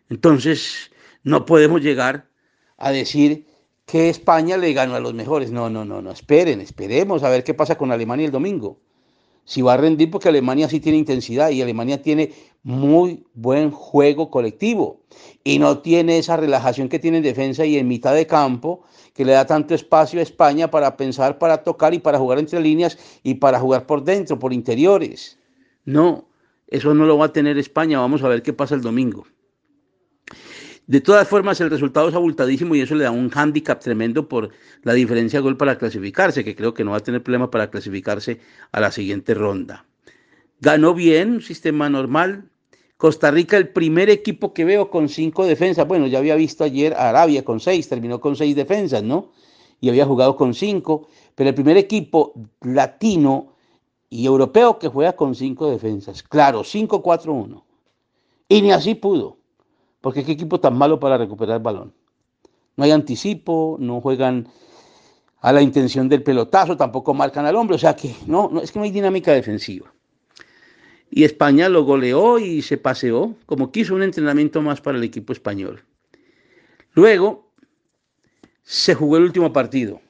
Entonces, 0.09 0.91
no 1.23 1.45
podemos 1.45 1.81
llegar 1.81 2.27
a 2.77 2.91
decir 2.91 3.47
que 3.87 4.09
España 4.09 4.57
le 4.57 4.73
ganó 4.73 4.95
a 4.95 5.01
los 5.01 5.15
mejores. 5.15 5.51
No, 5.51 5.71
no, 5.71 5.85
no, 5.85 6.03
no, 6.03 6.11
esperen, 6.11 6.61
esperemos 6.61 7.23
a 7.23 7.31
ver 7.31 7.45
qué 7.45 7.55
pasa 7.55 7.77
con 7.77 7.93
Alemania 7.93 8.27
el 8.27 8.33
domingo. 8.33 8.79
Si 9.47 9.61
va 9.61 9.75
a 9.75 9.77
rendir 9.77 10.11
porque 10.11 10.31
Alemania 10.31 10.69
sí 10.71 10.81
tiene 10.81 10.97
intensidad 10.97 11.51
y 11.51 11.61
Alemania 11.61 12.01
tiene 12.01 12.33
muy 12.63 13.27
buen 13.35 13.71
juego 13.71 14.31
colectivo 14.31 15.03
y 15.45 15.59
no 15.59 15.81
tiene 15.81 16.17
esa 16.17 16.39
relajación 16.39 16.89
que 16.89 16.99
tiene 16.99 17.19
en 17.19 17.25
defensa 17.25 17.67
y 17.67 17.77
en 17.77 17.87
mitad 17.87 18.15
de 18.15 18.27
campo 18.27 18.85
que 19.13 19.27
le 19.27 19.33
da 19.33 19.45
tanto 19.45 19.75
espacio 19.75 20.19
a 20.19 20.23
España 20.23 20.71
para 20.71 20.97
pensar, 20.97 21.39
para 21.39 21.63
tocar 21.63 21.93
y 21.93 21.99
para 21.99 22.19
jugar 22.19 22.39
entre 22.39 22.59
líneas 22.61 22.99
y 23.23 23.35
para 23.35 23.61
jugar 23.61 23.87
por 23.87 24.03
dentro, 24.03 24.39
por 24.39 24.55
interiores. 24.55 25.39
No, 25.85 26.25
eso 26.67 26.95
no 26.95 27.05
lo 27.05 27.19
va 27.19 27.27
a 27.27 27.33
tener 27.33 27.59
España. 27.59 28.01
Vamos 28.01 28.23
a 28.23 28.29
ver 28.29 28.43
qué 28.43 28.55
pasa 28.55 28.75
el 28.75 28.81
domingo. 28.81 29.27
De 30.87 31.01
todas 31.01 31.27
formas, 31.27 31.61
el 31.63 31.71
resultado 31.71 32.09
es 32.09 32.15
abultadísimo 32.15 32.75
y 32.75 32.83
eso 32.83 32.95
le 32.95 33.05
da 33.05 33.11
un 33.11 33.31
hándicap 33.31 33.81
tremendo 33.81 34.29
por 34.29 34.51
la 34.83 34.93
diferencia 34.93 35.39
de 35.39 35.43
gol 35.43 35.57
para 35.57 35.79
clasificarse, 35.79 36.45
que 36.45 36.55
creo 36.55 36.75
que 36.75 36.85
no 36.85 36.91
va 36.91 36.99
a 36.99 37.01
tener 37.01 37.23
problema 37.23 37.51
para 37.51 37.71
clasificarse 37.71 38.41
a 38.71 38.81
la 38.81 38.91
siguiente 38.91 39.33
ronda. 39.33 39.87
Ganó 40.61 40.93
bien, 40.93 41.33
un 41.33 41.43
sistema 41.43 41.89
normal. 41.89 42.51
Costa 42.99 43.31
Rica, 43.31 43.57
el 43.57 43.69
primer 43.69 44.11
equipo 44.11 44.53
que 44.53 44.65
veo 44.65 44.91
con 44.91 45.09
cinco 45.09 45.47
defensas. 45.47 45.89
Bueno, 45.89 46.07
ya 46.07 46.19
había 46.19 46.37
visto 46.37 46.65
ayer 46.65 46.93
a 46.95 47.09
Arabia 47.09 47.45
con 47.45 47.61
seis, 47.61 47.89
terminó 47.89 48.21
con 48.21 48.37
seis 48.37 48.55
defensas, 48.55 49.03
¿no? 49.03 49.33
Y 49.81 49.89
había 49.89 50.05
jugado 50.05 50.37
con 50.37 50.55
cinco, 50.55 51.09
pero 51.35 51.49
el 51.49 51.55
primer 51.55 51.79
equipo 51.79 52.35
latino 52.63 53.55
y 54.11 54.27
europeo 54.27 54.79
que 54.79 54.89
juega 54.89 55.15
con 55.15 55.35
cinco 55.35 55.71
defensas. 55.71 56.23
Claro, 56.23 56.63
5-4-1. 56.63 57.63
Y 58.49 58.63
ni 58.63 58.71
así 58.71 58.95
pudo. 58.95 59.39
Porque 60.05 60.23
qué 60.23 60.33
equipo 60.33 60.61
tan 60.61 60.77
malo 60.77 61.01
para 61.01 61.17
recuperar 61.17 61.57
el 61.57 61.63
balón. 61.63 61.95
No 62.77 62.85
hay 62.85 62.91
anticipo, 62.91 63.79
no 63.81 64.03
juegan 64.03 64.47
a 65.41 65.51
la 65.51 65.63
intención 65.63 66.11
del 66.11 66.23
pelotazo, 66.23 66.77
tampoco 66.77 67.15
marcan 67.15 67.47
al 67.47 67.57
hombre, 67.57 67.77
o 67.77 67.79
sea 67.79 67.97
que 67.97 68.15
no, 68.27 68.51
no 68.53 68.61
es 68.61 68.71
que 68.71 68.79
no 68.79 68.85
hay 68.85 68.91
dinámica 68.91 69.33
defensiva. 69.33 69.95
Y 71.11 71.25
España 71.25 71.71
lo 71.71 71.85
goleó 71.85 72.39
y 72.39 72.61
se 72.61 72.77
paseó, 72.77 73.35
como 73.47 73.73
quiso 73.73 73.95
un 73.95 74.03
entrenamiento 74.03 74.61
más 74.61 74.83
para 74.83 74.99
el 74.99 75.05
equipo 75.05 75.33
español. 75.33 75.83
Luego 76.93 77.49
se 78.63 78.95
jugó 78.95 79.17
el 79.17 79.23
último 79.23 79.55
partido. 79.55 80.03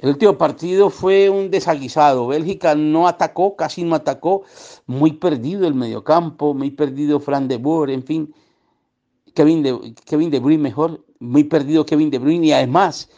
El 0.00 0.08
último 0.08 0.38
partido 0.38 0.88
fue 0.88 1.28
un 1.28 1.50
desaguisado. 1.50 2.28
Bélgica 2.28 2.74
no 2.74 3.06
atacó, 3.06 3.54
casi 3.54 3.84
no 3.84 3.94
atacó. 3.94 4.44
Muy 4.86 5.12
perdido 5.12 5.66
el 5.66 5.74
mediocampo, 5.74 6.54
muy 6.54 6.70
perdido 6.70 7.20
Fran 7.20 7.48
de 7.48 7.58
Boer, 7.58 7.90
en 7.90 8.02
fin. 8.02 8.34
Kevin 9.34 9.62
de, 9.62 9.94
Kevin 10.06 10.30
de 10.30 10.40
Bruyne 10.40 10.62
mejor, 10.62 11.04
muy 11.18 11.44
perdido 11.44 11.84
Kevin 11.84 12.08
de 12.08 12.18
Bruyne 12.18 12.46
y 12.46 12.52
además 12.52 13.10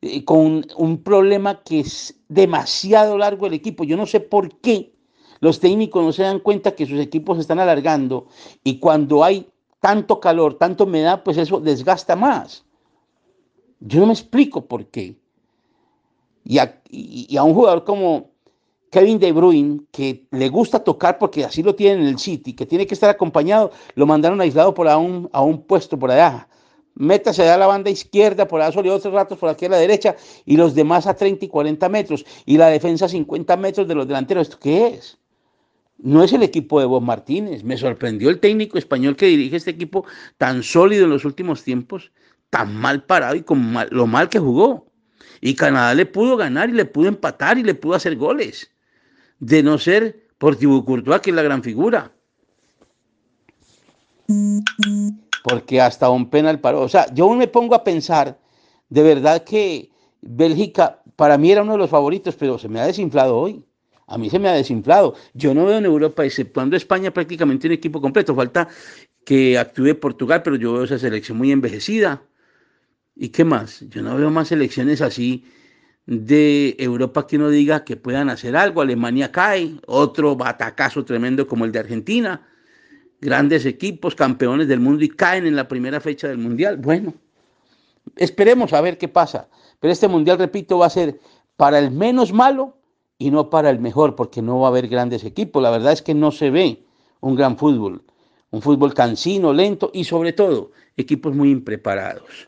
eh, 0.00 0.24
con 0.24 0.64
un 0.76 1.02
problema 1.02 1.60
que 1.64 1.80
es 1.80 2.14
demasiado 2.28 3.18
largo 3.18 3.48
el 3.48 3.54
equipo. 3.54 3.82
Yo 3.82 3.96
no 3.96 4.06
sé 4.06 4.20
por 4.20 4.60
qué 4.60 4.94
los 5.40 5.58
técnicos 5.58 6.04
no 6.04 6.12
se 6.12 6.22
dan 6.22 6.38
cuenta 6.38 6.76
que 6.76 6.86
sus 6.86 7.00
equipos 7.00 7.36
se 7.36 7.40
están 7.42 7.58
alargando 7.58 8.28
y 8.62 8.78
cuando 8.78 9.24
hay 9.24 9.48
tanto 9.80 10.20
calor, 10.20 10.54
tanta 10.54 10.84
humedad, 10.84 11.24
pues 11.24 11.36
eso 11.36 11.58
desgasta 11.58 12.14
más. 12.14 12.64
Yo 13.80 13.98
no 13.98 14.06
me 14.06 14.12
explico 14.12 14.66
por 14.66 14.86
qué. 14.86 15.16
Y 16.50 16.56
a, 17.36 17.42
un 17.42 17.52
jugador 17.52 17.84
como 17.84 18.30
Kevin 18.90 19.18
De 19.18 19.32
Bruyne, 19.32 19.80
que 19.92 20.26
le 20.30 20.48
gusta 20.48 20.82
tocar 20.82 21.18
porque 21.18 21.44
así 21.44 21.62
lo 21.62 21.74
tiene 21.74 22.00
en 22.00 22.08
el 22.08 22.18
City, 22.18 22.54
que 22.54 22.64
tiene 22.64 22.86
que 22.86 22.94
estar 22.94 23.10
acompañado, 23.10 23.70
lo 23.96 24.06
mandaron 24.06 24.40
aislado 24.40 24.72
por 24.72 24.88
a 24.88 24.96
un, 24.96 25.28
a 25.34 25.42
un 25.42 25.62
puesto 25.64 25.98
por 25.98 26.10
allá. 26.10 26.48
Métase 26.94 27.42
allá 27.42 27.56
a 27.56 27.58
la 27.58 27.66
banda 27.66 27.90
izquierda, 27.90 28.48
por 28.48 28.62
allá 28.62 28.72
solo 28.72 28.88
y 28.88 28.92
otros 28.92 29.12
ratos 29.12 29.36
por 29.36 29.50
aquí 29.50 29.66
a 29.66 29.68
la 29.68 29.76
derecha, 29.76 30.16
y 30.46 30.56
los 30.56 30.74
demás 30.74 31.06
a 31.06 31.14
30 31.14 31.44
y 31.44 31.48
40 31.48 31.86
metros, 31.90 32.24
y 32.46 32.56
la 32.56 32.68
defensa 32.68 33.04
a 33.04 33.08
50 33.10 33.54
metros 33.58 33.86
de 33.86 33.94
los 33.94 34.08
delanteros. 34.08 34.48
¿Esto 34.48 34.58
qué 34.58 34.86
es? 34.86 35.18
No 35.98 36.24
es 36.24 36.32
el 36.32 36.42
equipo 36.42 36.80
de 36.80 36.86
Bob 36.86 37.02
Martínez. 37.02 37.62
Me 37.62 37.76
sorprendió 37.76 38.30
el 38.30 38.40
técnico 38.40 38.78
español 38.78 39.16
que 39.16 39.26
dirige 39.26 39.56
este 39.56 39.72
equipo 39.72 40.06
tan 40.38 40.62
sólido 40.62 41.04
en 41.04 41.10
los 41.10 41.26
últimos 41.26 41.62
tiempos, 41.62 42.10
tan 42.48 42.74
mal 42.74 43.04
parado 43.04 43.34
y 43.34 43.42
con 43.42 43.74
lo 43.90 44.06
mal 44.06 44.30
que 44.30 44.38
jugó. 44.38 44.87
Y 45.40 45.54
Canadá 45.54 45.94
le 45.94 46.06
pudo 46.06 46.36
ganar 46.36 46.68
y 46.68 46.72
le 46.72 46.84
pudo 46.84 47.08
empatar 47.08 47.58
y 47.58 47.62
le 47.62 47.74
pudo 47.74 47.94
hacer 47.94 48.16
goles 48.16 48.70
de 49.40 49.62
no 49.62 49.78
ser 49.78 50.28
por 50.38 50.56
Thibaut 50.56 50.84
Courtois, 50.84 51.20
que 51.20 51.30
es 51.30 51.36
la 51.36 51.42
gran 51.42 51.62
figura. 51.62 52.12
Porque 55.42 55.80
hasta 55.80 56.10
un 56.10 56.28
penal 56.30 56.60
paró. 56.60 56.82
O 56.82 56.88
sea, 56.88 57.12
yo 57.14 57.32
me 57.34 57.48
pongo 57.48 57.74
a 57.74 57.84
pensar, 57.84 58.38
de 58.88 59.02
verdad 59.02 59.44
que 59.44 59.90
Bélgica 60.20 61.02
para 61.16 61.38
mí 61.38 61.50
era 61.50 61.62
uno 61.62 61.72
de 61.72 61.78
los 61.78 61.90
favoritos, 61.90 62.36
pero 62.36 62.58
se 62.58 62.68
me 62.68 62.80
ha 62.80 62.86
desinflado 62.86 63.36
hoy. 63.36 63.64
A 64.06 64.16
mí 64.16 64.30
se 64.30 64.38
me 64.38 64.48
ha 64.48 64.52
desinflado. 64.52 65.14
Yo 65.34 65.52
no 65.52 65.66
veo 65.66 65.78
en 65.78 65.84
Europa, 65.84 66.24
exceptuando 66.24 66.76
España, 66.76 67.12
prácticamente 67.12 67.66
un 67.66 67.74
equipo 67.74 68.00
completo. 68.00 68.34
Falta 68.34 68.68
que 69.24 69.58
actúe 69.58 69.98
Portugal, 70.00 70.42
pero 70.42 70.56
yo 70.56 70.72
veo 70.72 70.84
esa 70.84 70.98
selección 70.98 71.36
muy 71.36 71.52
envejecida. 71.52 72.22
¿Y 73.20 73.30
qué 73.30 73.44
más? 73.44 73.80
Yo 73.90 74.00
no 74.00 74.16
veo 74.16 74.30
más 74.30 74.48
selecciones 74.48 75.02
así 75.02 75.44
de 76.06 76.76
Europa 76.78 77.26
que 77.26 77.36
uno 77.36 77.50
diga 77.50 77.84
que 77.84 77.96
puedan 77.96 78.30
hacer 78.30 78.56
algo. 78.56 78.80
Alemania 78.80 79.32
cae, 79.32 79.74
otro 79.86 80.36
batacazo 80.36 81.04
tremendo 81.04 81.48
como 81.48 81.64
el 81.64 81.72
de 81.72 81.80
Argentina. 81.80 82.46
Grandes 83.20 83.66
equipos, 83.66 84.14
campeones 84.14 84.68
del 84.68 84.78
mundo 84.78 85.04
y 85.04 85.08
caen 85.08 85.48
en 85.48 85.56
la 85.56 85.66
primera 85.66 86.00
fecha 86.00 86.28
del 86.28 86.38
mundial. 86.38 86.76
Bueno, 86.76 87.12
esperemos 88.14 88.72
a 88.72 88.80
ver 88.80 88.98
qué 88.98 89.08
pasa. 89.08 89.48
Pero 89.80 89.92
este 89.92 90.06
mundial, 90.06 90.38
repito, 90.38 90.78
va 90.78 90.86
a 90.86 90.90
ser 90.90 91.18
para 91.56 91.80
el 91.80 91.90
menos 91.90 92.32
malo 92.32 92.78
y 93.18 93.32
no 93.32 93.50
para 93.50 93.68
el 93.68 93.80
mejor, 93.80 94.14
porque 94.14 94.42
no 94.42 94.60
va 94.60 94.68
a 94.68 94.70
haber 94.70 94.86
grandes 94.86 95.24
equipos. 95.24 95.60
La 95.60 95.70
verdad 95.70 95.92
es 95.92 96.02
que 96.02 96.14
no 96.14 96.30
se 96.30 96.50
ve 96.50 96.84
un 97.18 97.34
gran 97.34 97.58
fútbol. 97.58 98.04
Un 98.50 98.62
fútbol 98.62 98.94
cansino, 98.94 99.52
lento 99.52 99.90
y 99.92 100.04
sobre 100.04 100.32
todo 100.32 100.70
equipos 100.96 101.34
muy 101.34 101.50
impreparados. 101.50 102.47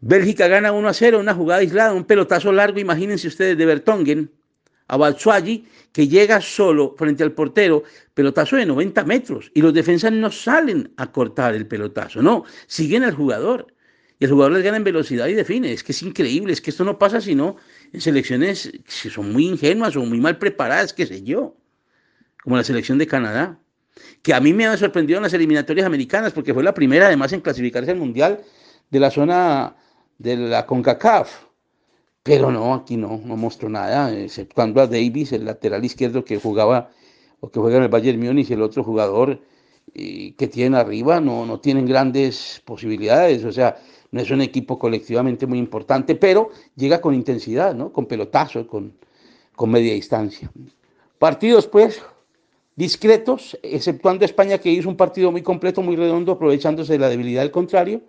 Bélgica 0.00 0.46
gana 0.46 0.72
1 0.72 0.88
a 0.88 0.94
0, 0.94 1.18
una 1.18 1.34
jugada 1.34 1.60
aislada, 1.60 1.92
un 1.92 2.04
pelotazo 2.04 2.52
largo, 2.52 2.78
imagínense 2.78 3.26
ustedes, 3.28 3.58
de 3.58 3.66
Bertongen 3.66 4.30
a 4.86 4.96
Balsuagi, 4.96 5.66
que 5.92 6.08
llega 6.08 6.40
solo 6.40 6.94
frente 6.96 7.22
al 7.22 7.32
portero, 7.32 7.82
pelotazo 8.14 8.56
de 8.56 8.64
90 8.64 9.04
metros, 9.04 9.50
y 9.54 9.60
los 9.60 9.74
defensas 9.74 10.12
no 10.12 10.30
salen 10.30 10.92
a 10.96 11.10
cortar 11.10 11.54
el 11.54 11.66
pelotazo, 11.66 12.22
no, 12.22 12.44
siguen 12.66 13.04
al 13.04 13.14
jugador. 13.14 13.74
Y 14.20 14.24
el 14.24 14.32
jugador 14.32 14.52
les 14.52 14.64
gana 14.64 14.78
en 14.78 14.84
velocidad 14.84 15.28
y 15.28 15.34
define. 15.34 15.72
Es 15.72 15.84
que 15.84 15.92
es 15.92 16.02
increíble, 16.02 16.52
es 16.52 16.60
que 16.60 16.70
esto 16.70 16.84
no 16.84 16.98
pasa 16.98 17.20
sino 17.20 17.54
en 17.92 18.00
selecciones 18.00 18.72
que 18.84 19.10
son 19.10 19.32
muy 19.32 19.46
ingenuas 19.46 19.94
o 19.94 20.04
muy 20.04 20.18
mal 20.18 20.38
preparadas, 20.38 20.92
qué 20.92 21.06
sé 21.06 21.22
yo, 21.22 21.54
como 22.42 22.56
la 22.56 22.64
selección 22.64 22.98
de 22.98 23.06
Canadá, 23.06 23.60
que 24.22 24.34
a 24.34 24.40
mí 24.40 24.52
me 24.52 24.66
ha 24.66 24.76
sorprendido 24.76 25.18
en 25.18 25.22
las 25.22 25.34
eliminatorias 25.34 25.86
americanas, 25.86 26.32
porque 26.32 26.52
fue 26.52 26.64
la 26.64 26.74
primera 26.74 27.06
además 27.06 27.32
en 27.32 27.40
clasificarse 27.40 27.92
al 27.92 27.98
Mundial 27.98 28.40
de 28.90 29.00
la 29.00 29.12
zona 29.12 29.76
de 30.18 30.36
la 30.36 30.66
CONCACAF. 30.66 31.46
Pero 32.22 32.50
no, 32.50 32.74
aquí 32.74 32.96
no, 32.96 33.20
no 33.24 33.36
mostró 33.36 33.68
nada, 33.68 34.14
exceptuando 34.14 34.82
a 34.82 34.86
Davis, 34.86 35.32
el 35.32 35.46
lateral 35.46 35.84
izquierdo 35.84 36.24
que 36.24 36.38
jugaba 36.38 36.90
o 37.40 37.50
que 37.50 37.60
juega 37.60 37.78
en 37.78 37.84
el 37.84 37.88
Bayern 37.88 38.20
Múnich 38.20 38.50
el 38.50 38.60
otro 38.60 38.84
jugador 38.84 39.40
que 39.94 40.48
tienen 40.52 40.74
arriba, 40.74 41.20
no, 41.20 41.46
no 41.46 41.60
tienen 41.60 41.86
grandes 41.86 42.62
posibilidades. 42.64 43.44
O 43.44 43.52
sea, 43.52 43.76
no 44.10 44.20
es 44.20 44.30
un 44.30 44.40
equipo 44.40 44.78
colectivamente 44.78 45.46
muy 45.46 45.58
importante, 45.58 46.14
pero 46.14 46.50
llega 46.76 47.00
con 47.00 47.14
intensidad, 47.14 47.74
¿no? 47.74 47.92
Con 47.92 48.06
pelotazo, 48.06 48.66
con, 48.66 48.94
con 49.54 49.70
media 49.70 49.94
distancia. 49.94 50.50
Partidos, 51.18 51.66
pues, 51.66 52.00
discretos, 52.76 53.58
exceptuando 53.62 54.24
España, 54.24 54.58
que 54.58 54.70
hizo 54.70 54.88
un 54.88 54.96
partido 54.96 55.32
muy 55.32 55.42
completo, 55.42 55.82
muy 55.82 55.96
redondo, 55.96 56.32
aprovechándose 56.32 56.92
de 56.92 56.98
la 56.98 57.08
debilidad 57.08 57.42
del 57.42 57.50
contrario. 57.50 58.02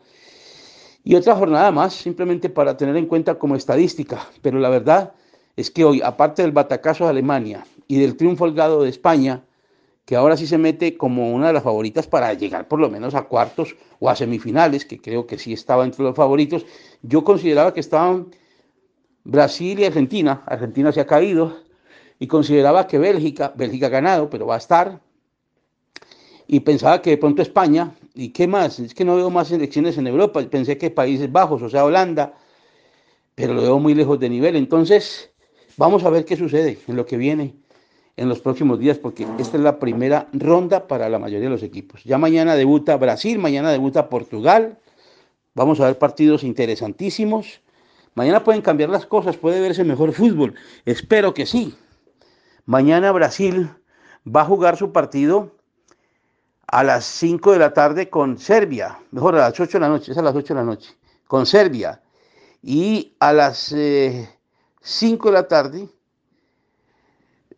Y 1.03 1.15
otra 1.15 1.35
jornada 1.35 1.71
más, 1.71 1.93
simplemente 1.93 2.49
para 2.49 2.77
tener 2.77 2.95
en 2.97 3.05
cuenta 3.05 3.35
como 3.35 3.55
estadística. 3.55 4.27
Pero 4.41 4.59
la 4.59 4.69
verdad 4.69 5.13
es 5.55 5.71
que 5.71 5.85
hoy, 5.85 6.01
aparte 6.03 6.41
del 6.41 6.51
batacazo 6.51 7.05
de 7.05 7.11
Alemania 7.11 7.65
y 7.87 7.99
del 7.99 8.15
triunfo 8.17 8.45
holgado 8.45 8.83
de 8.83 8.89
España, 8.89 9.43
que 10.05 10.15
ahora 10.15 10.35
sí 10.37 10.47
se 10.47 10.57
mete 10.57 10.97
como 10.97 11.31
una 11.31 11.47
de 11.47 11.53
las 11.53 11.63
favoritas 11.63 12.07
para 12.07 12.33
llegar 12.33 12.67
por 12.67 12.79
lo 12.79 12.89
menos 12.89 13.13
a 13.13 13.23
cuartos 13.23 13.75
o 13.99 14.09
a 14.09 14.15
semifinales, 14.15 14.85
que 14.85 14.99
creo 14.99 15.27
que 15.27 15.37
sí 15.37 15.53
estaba 15.53 15.83
entre 15.83 16.03
los 16.03 16.15
favoritos, 16.15 16.65
yo 17.03 17.23
consideraba 17.23 17.73
que 17.73 17.79
estaban 17.79 18.31
Brasil 19.23 19.79
y 19.79 19.85
Argentina, 19.85 20.41
Argentina 20.47 20.91
se 20.91 21.01
ha 21.01 21.05
caído, 21.05 21.57
y 22.17 22.27
consideraba 22.27 22.87
que 22.87 22.97
Bélgica, 22.97 23.53
Bélgica 23.55 23.85
ha 23.85 23.89
ganado, 23.89 24.29
pero 24.29 24.47
va 24.47 24.55
a 24.55 24.57
estar, 24.57 24.99
y 26.47 26.61
pensaba 26.61 27.01
que 27.01 27.11
de 27.11 27.17
pronto 27.17 27.43
España, 27.43 27.95
¿y 28.13 28.29
qué 28.29 28.47
más? 28.47 28.79
Es 28.79 28.93
que 28.93 29.05
no 29.05 29.15
veo 29.15 29.29
más 29.29 29.51
elecciones 29.51 29.97
en 29.97 30.07
Europa, 30.07 30.41
pensé 30.49 30.77
que 30.77 30.89
Países 30.89 31.31
Bajos, 31.31 31.61
o 31.61 31.69
sea, 31.69 31.85
Holanda, 31.85 32.33
pero 33.35 33.53
lo 33.53 33.61
veo 33.61 33.79
muy 33.79 33.93
lejos 33.93 34.19
de 34.19 34.29
nivel, 34.29 34.55
entonces 34.55 35.31
vamos 35.77 36.03
a 36.03 36.09
ver 36.09 36.25
qué 36.25 36.35
sucede 36.35 36.77
en 36.87 36.95
lo 36.95 37.05
que 37.05 37.17
viene 37.17 37.55
en 38.17 38.27
los 38.27 38.41
próximos 38.41 38.79
días, 38.79 38.97
porque 38.97 39.25
esta 39.39 39.55
es 39.55 39.63
la 39.63 39.79
primera 39.79 40.27
ronda 40.33 40.87
para 40.87 41.07
la 41.07 41.19
mayoría 41.19 41.45
de 41.45 41.55
los 41.55 41.63
equipos. 41.63 42.03
Ya 42.03 42.17
mañana 42.17 42.55
debuta 42.55 42.97
Brasil, 42.97 43.39
mañana 43.39 43.71
debuta 43.71 44.09
Portugal, 44.09 44.77
vamos 45.55 45.79
a 45.79 45.85
ver 45.85 45.97
partidos 45.97 46.43
interesantísimos. 46.43 47.61
Mañana 48.15 48.43
pueden 48.43 48.61
cambiar 48.61 48.89
las 48.89 49.05
cosas, 49.05 49.37
puede 49.37 49.61
verse 49.61 49.85
mejor 49.85 50.11
fútbol, 50.11 50.55
espero 50.85 51.33
que 51.33 51.45
sí. 51.45 51.73
Mañana 52.65 53.13
Brasil 53.13 53.69
va 54.27 54.41
a 54.41 54.45
jugar 54.45 54.75
su 54.75 54.91
partido 54.91 55.55
a 56.71 56.83
las 56.83 57.05
5 57.05 57.53
de 57.53 57.59
la 57.59 57.73
tarde 57.73 58.09
con 58.09 58.37
Serbia, 58.37 58.99
mejor 59.11 59.35
a 59.35 59.49
las 59.49 59.59
8 59.59 59.77
de 59.77 59.79
la 59.79 59.89
noche, 59.89 60.11
es 60.11 60.17
a 60.17 60.21
las 60.21 60.35
8 60.35 60.53
de 60.53 60.59
la 60.59 60.65
noche, 60.65 60.95
con 61.27 61.45
Serbia. 61.45 62.01
Y 62.61 63.15
a 63.19 63.33
las 63.33 63.57
5 63.67 63.77
eh, 63.77 64.27
de 64.81 65.31
la 65.31 65.47
tarde 65.47 65.89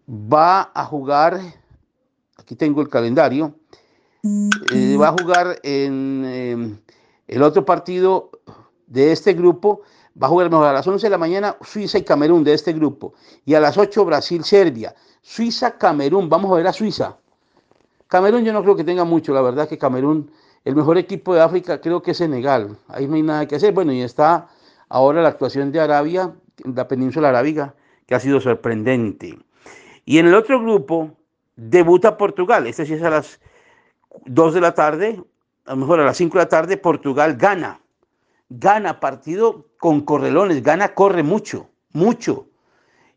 va 0.07 0.71
a 0.73 0.85
jugar, 0.85 1.41
aquí 2.37 2.55
tengo 2.55 2.81
el 2.81 2.89
calendario, 2.89 3.55
eh, 4.23 4.95
va 4.97 5.09
a 5.09 5.15
jugar 5.19 5.59
en 5.63 6.25
em, 6.25 6.77
el 7.27 7.43
otro 7.43 7.65
partido 7.65 8.29
de 8.87 9.11
este 9.11 9.33
grupo, 9.33 9.81
va 10.21 10.27
a 10.27 10.29
jugar 10.29 10.49
mejor 10.49 10.67
a 10.67 10.73
las 10.73 10.87
11 10.87 11.07
de 11.07 11.09
la 11.09 11.17
mañana 11.17 11.57
Suiza 11.61 11.97
y 11.97 12.03
Camerún 12.03 12.43
de 12.43 12.53
este 12.53 12.71
grupo, 12.71 13.13
y 13.45 13.55
a 13.55 13.59
las 13.59 13.77
8 13.77 14.05
Brasil-Serbia. 14.05 14.95
Suiza-Camerún, 15.21 16.29
vamos 16.29 16.51
a 16.51 16.55
ver 16.55 16.67
a 16.67 16.73
Suiza. 16.73 17.17
Camerún 18.11 18.43
yo 18.43 18.51
no 18.51 18.61
creo 18.61 18.75
que 18.75 18.83
tenga 18.83 19.05
mucho, 19.05 19.33
la 19.33 19.41
verdad 19.41 19.69
que 19.69 19.77
Camerún, 19.77 20.31
el 20.65 20.75
mejor 20.75 20.97
equipo 20.97 21.33
de 21.33 21.39
África 21.39 21.79
creo 21.79 22.01
que 22.01 22.11
es 22.11 22.17
Senegal, 22.17 22.75
ahí 22.89 23.07
no 23.07 23.15
hay 23.15 23.21
nada 23.21 23.47
que 23.47 23.55
hacer. 23.55 23.73
Bueno, 23.73 23.93
y 23.93 24.01
está 24.01 24.49
ahora 24.89 25.21
la 25.21 25.29
actuación 25.29 25.71
de 25.71 25.79
Arabia, 25.79 26.33
la 26.75 26.89
península 26.89 27.29
arábiga, 27.29 27.73
que 28.05 28.13
ha 28.13 28.19
sido 28.19 28.41
sorprendente. 28.41 29.39
Y 30.03 30.17
en 30.17 30.27
el 30.27 30.35
otro 30.35 30.61
grupo 30.61 31.11
debuta 31.55 32.17
Portugal, 32.17 32.67
este 32.67 32.85
sí 32.85 32.95
es 32.95 33.01
a 33.01 33.11
las 33.11 33.39
2 34.25 34.55
de 34.55 34.59
la 34.59 34.73
tarde, 34.73 35.23
a 35.65 35.71
lo 35.71 35.77
mejor 35.77 36.01
a 36.01 36.03
las 36.03 36.17
5 36.17 36.37
de 36.37 36.43
la 36.43 36.49
tarde, 36.49 36.75
Portugal 36.75 37.37
gana. 37.37 37.79
Gana 38.49 38.99
partido 38.99 39.67
con 39.79 40.01
correlones, 40.01 40.61
gana, 40.61 40.93
corre 40.95 41.23
mucho, 41.23 41.69
mucho. 41.93 42.47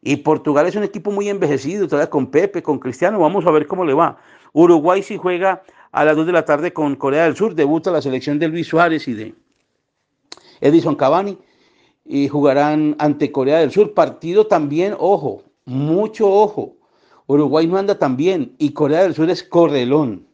Y 0.00 0.18
Portugal 0.18 0.66
es 0.68 0.76
un 0.76 0.84
equipo 0.84 1.10
muy 1.10 1.28
envejecido, 1.28 1.88
todavía 1.88 2.10
con 2.10 2.30
Pepe, 2.30 2.62
con 2.62 2.78
Cristiano, 2.78 3.18
vamos 3.18 3.44
a 3.44 3.50
ver 3.50 3.66
cómo 3.66 3.84
le 3.84 3.94
va. 3.94 4.18
Uruguay 4.54 5.02
sí 5.02 5.16
juega 5.16 5.64
a 5.90 6.04
las 6.04 6.16
2 6.16 6.26
de 6.26 6.32
la 6.32 6.44
tarde 6.44 6.72
con 6.72 6.94
Corea 6.94 7.24
del 7.24 7.36
Sur, 7.36 7.54
debuta 7.54 7.90
la 7.90 8.00
selección 8.00 8.38
de 8.38 8.48
Luis 8.48 8.68
Suárez 8.68 9.06
y 9.08 9.14
de 9.14 9.34
Edison 10.60 10.94
Cavani 10.94 11.36
y 12.04 12.28
jugarán 12.28 12.94
ante 12.98 13.32
Corea 13.32 13.58
del 13.58 13.72
Sur. 13.72 13.94
Partido 13.94 14.46
también, 14.46 14.94
ojo, 14.98 15.42
mucho 15.64 16.30
ojo. 16.30 16.76
Uruguay 17.26 17.66
no 17.66 17.78
anda 17.78 17.98
tan 17.98 18.16
bien 18.16 18.54
y 18.58 18.70
Corea 18.70 19.02
del 19.02 19.14
Sur 19.14 19.28
es 19.28 19.42
correlón. 19.42 20.26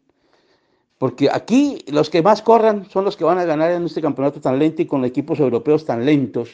Porque 0.98 1.30
aquí 1.32 1.78
los 1.88 2.10
que 2.10 2.20
más 2.20 2.42
corran 2.42 2.84
son 2.90 3.06
los 3.06 3.16
que 3.16 3.24
van 3.24 3.38
a 3.38 3.46
ganar 3.46 3.70
en 3.70 3.86
este 3.86 4.02
campeonato 4.02 4.38
tan 4.38 4.58
lento 4.58 4.82
y 4.82 4.86
con 4.86 5.02
equipos 5.06 5.40
europeos 5.40 5.86
tan 5.86 6.04
lentos, 6.04 6.50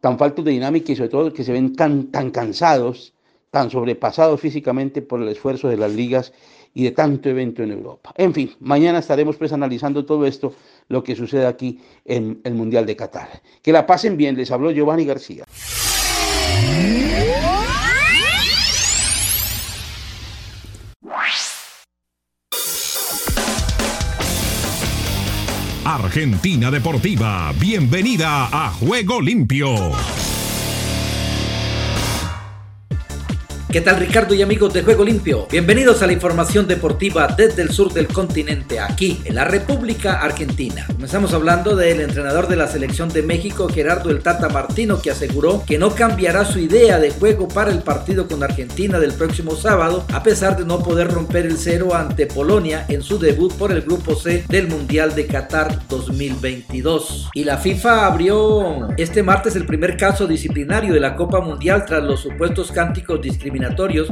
tan 0.00 0.16
faltos 0.16 0.42
de 0.42 0.52
dinámica 0.52 0.90
y 0.90 0.96
sobre 0.96 1.10
todo 1.10 1.32
que 1.34 1.44
se 1.44 1.52
ven 1.52 1.76
tan, 1.76 2.10
tan 2.10 2.30
cansados 2.30 3.12
tan 3.50 3.70
sobrepasados 3.70 4.40
físicamente 4.40 5.02
por 5.02 5.22
el 5.22 5.28
esfuerzo 5.28 5.68
de 5.68 5.76
las 5.76 5.92
ligas 5.92 6.32
y 6.74 6.84
de 6.84 6.90
tanto 6.92 7.28
evento 7.28 7.62
en 7.62 7.72
Europa. 7.72 8.12
En 8.16 8.32
fin, 8.34 8.52
mañana 8.60 8.98
estaremos 8.98 9.36
pues 9.36 9.52
analizando 9.52 10.04
todo 10.04 10.26
esto, 10.26 10.54
lo 10.88 11.02
que 11.02 11.16
sucede 11.16 11.46
aquí 11.46 11.80
en 12.04 12.40
el 12.44 12.54
Mundial 12.54 12.86
de 12.86 12.96
Qatar. 12.96 13.42
Que 13.62 13.72
la 13.72 13.86
pasen 13.86 14.16
bien, 14.16 14.36
les 14.36 14.50
habló 14.50 14.70
Giovanni 14.70 15.04
García. 15.04 15.44
Argentina 25.84 26.70
Deportiva, 26.70 27.52
bienvenida 27.58 28.48
a 28.52 28.70
Juego 28.72 29.20
Limpio. 29.20 29.92
¿Qué 33.70 33.82
tal 33.82 33.96
Ricardo 33.96 34.34
y 34.34 34.40
amigos 34.40 34.72
de 34.72 34.82
Juego 34.82 35.04
Limpio? 35.04 35.46
Bienvenidos 35.50 36.00
a 36.00 36.06
la 36.06 36.14
información 36.14 36.66
deportiva 36.66 37.26
desde 37.26 37.60
el 37.60 37.70
sur 37.70 37.92
del 37.92 38.08
continente, 38.08 38.80
aquí 38.80 39.20
en 39.26 39.34
la 39.34 39.44
República 39.44 40.22
Argentina. 40.22 40.86
Comenzamos 40.86 41.34
hablando 41.34 41.76
del 41.76 42.00
entrenador 42.00 42.48
de 42.48 42.56
la 42.56 42.66
selección 42.66 43.10
de 43.10 43.22
México, 43.22 43.68
Gerardo 43.68 44.08
El 44.08 44.22
Tata 44.22 44.48
Martino, 44.48 45.02
que 45.02 45.10
aseguró 45.10 45.64
que 45.66 45.76
no 45.76 45.94
cambiará 45.94 46.46
su 46.46 46.58
idea 46.60 46.98
de 46.98 47.10
juego 47.10 47.46
para 47.46 47.70
el 47.70 47.80
partido 47.80 48.26
con 48.26 48.42
Argentina 48.42 48.98
del 48.98 49.12
próximo 49.12 49.54
sábado, 49.54 50.06
a 50.14 50.22
pesar 50.22 50.56
de 50.56 50.64
no 50.64 50.82
poder 50.82 51.12
romper 51.12 51.44
el 51.44 51.58
cero 51.58 51.94
ante 51.94 52.24
Polonia 52.24 52.86
en 52.88 53.02
su 53.02 53.18
debut 53.18 53.52
por 53.52 53.70
el 53.70 53.82
Grupo 53.82 54.14
C 54.14 54.44
del 54.48 54.68
Mundial 54.68 55.14
de 55.14 55.26
Qatar 55.26 55.78
2022. 55.90 57.28
Y 57.34 57.44
la 57.44 57.58
FIFA 57.58 58.06
abrió 58.06 58.88
este 58.96 59.22
martes 59.22 59.56
el 59.56 59.66
primer 59.66 59.98
caso 59.98 60.26
disciplinario 60.26 60.94
de 60.94 61.00
la 61.00 61.14
Copa 61.14 61.42
Mundial 61.42 61.84
tras 61.84 62.02
los 62.02 62.20
supuestos 62.20 62.72
cánticos 62.72 63.20
discriminatorios 63.20 63.57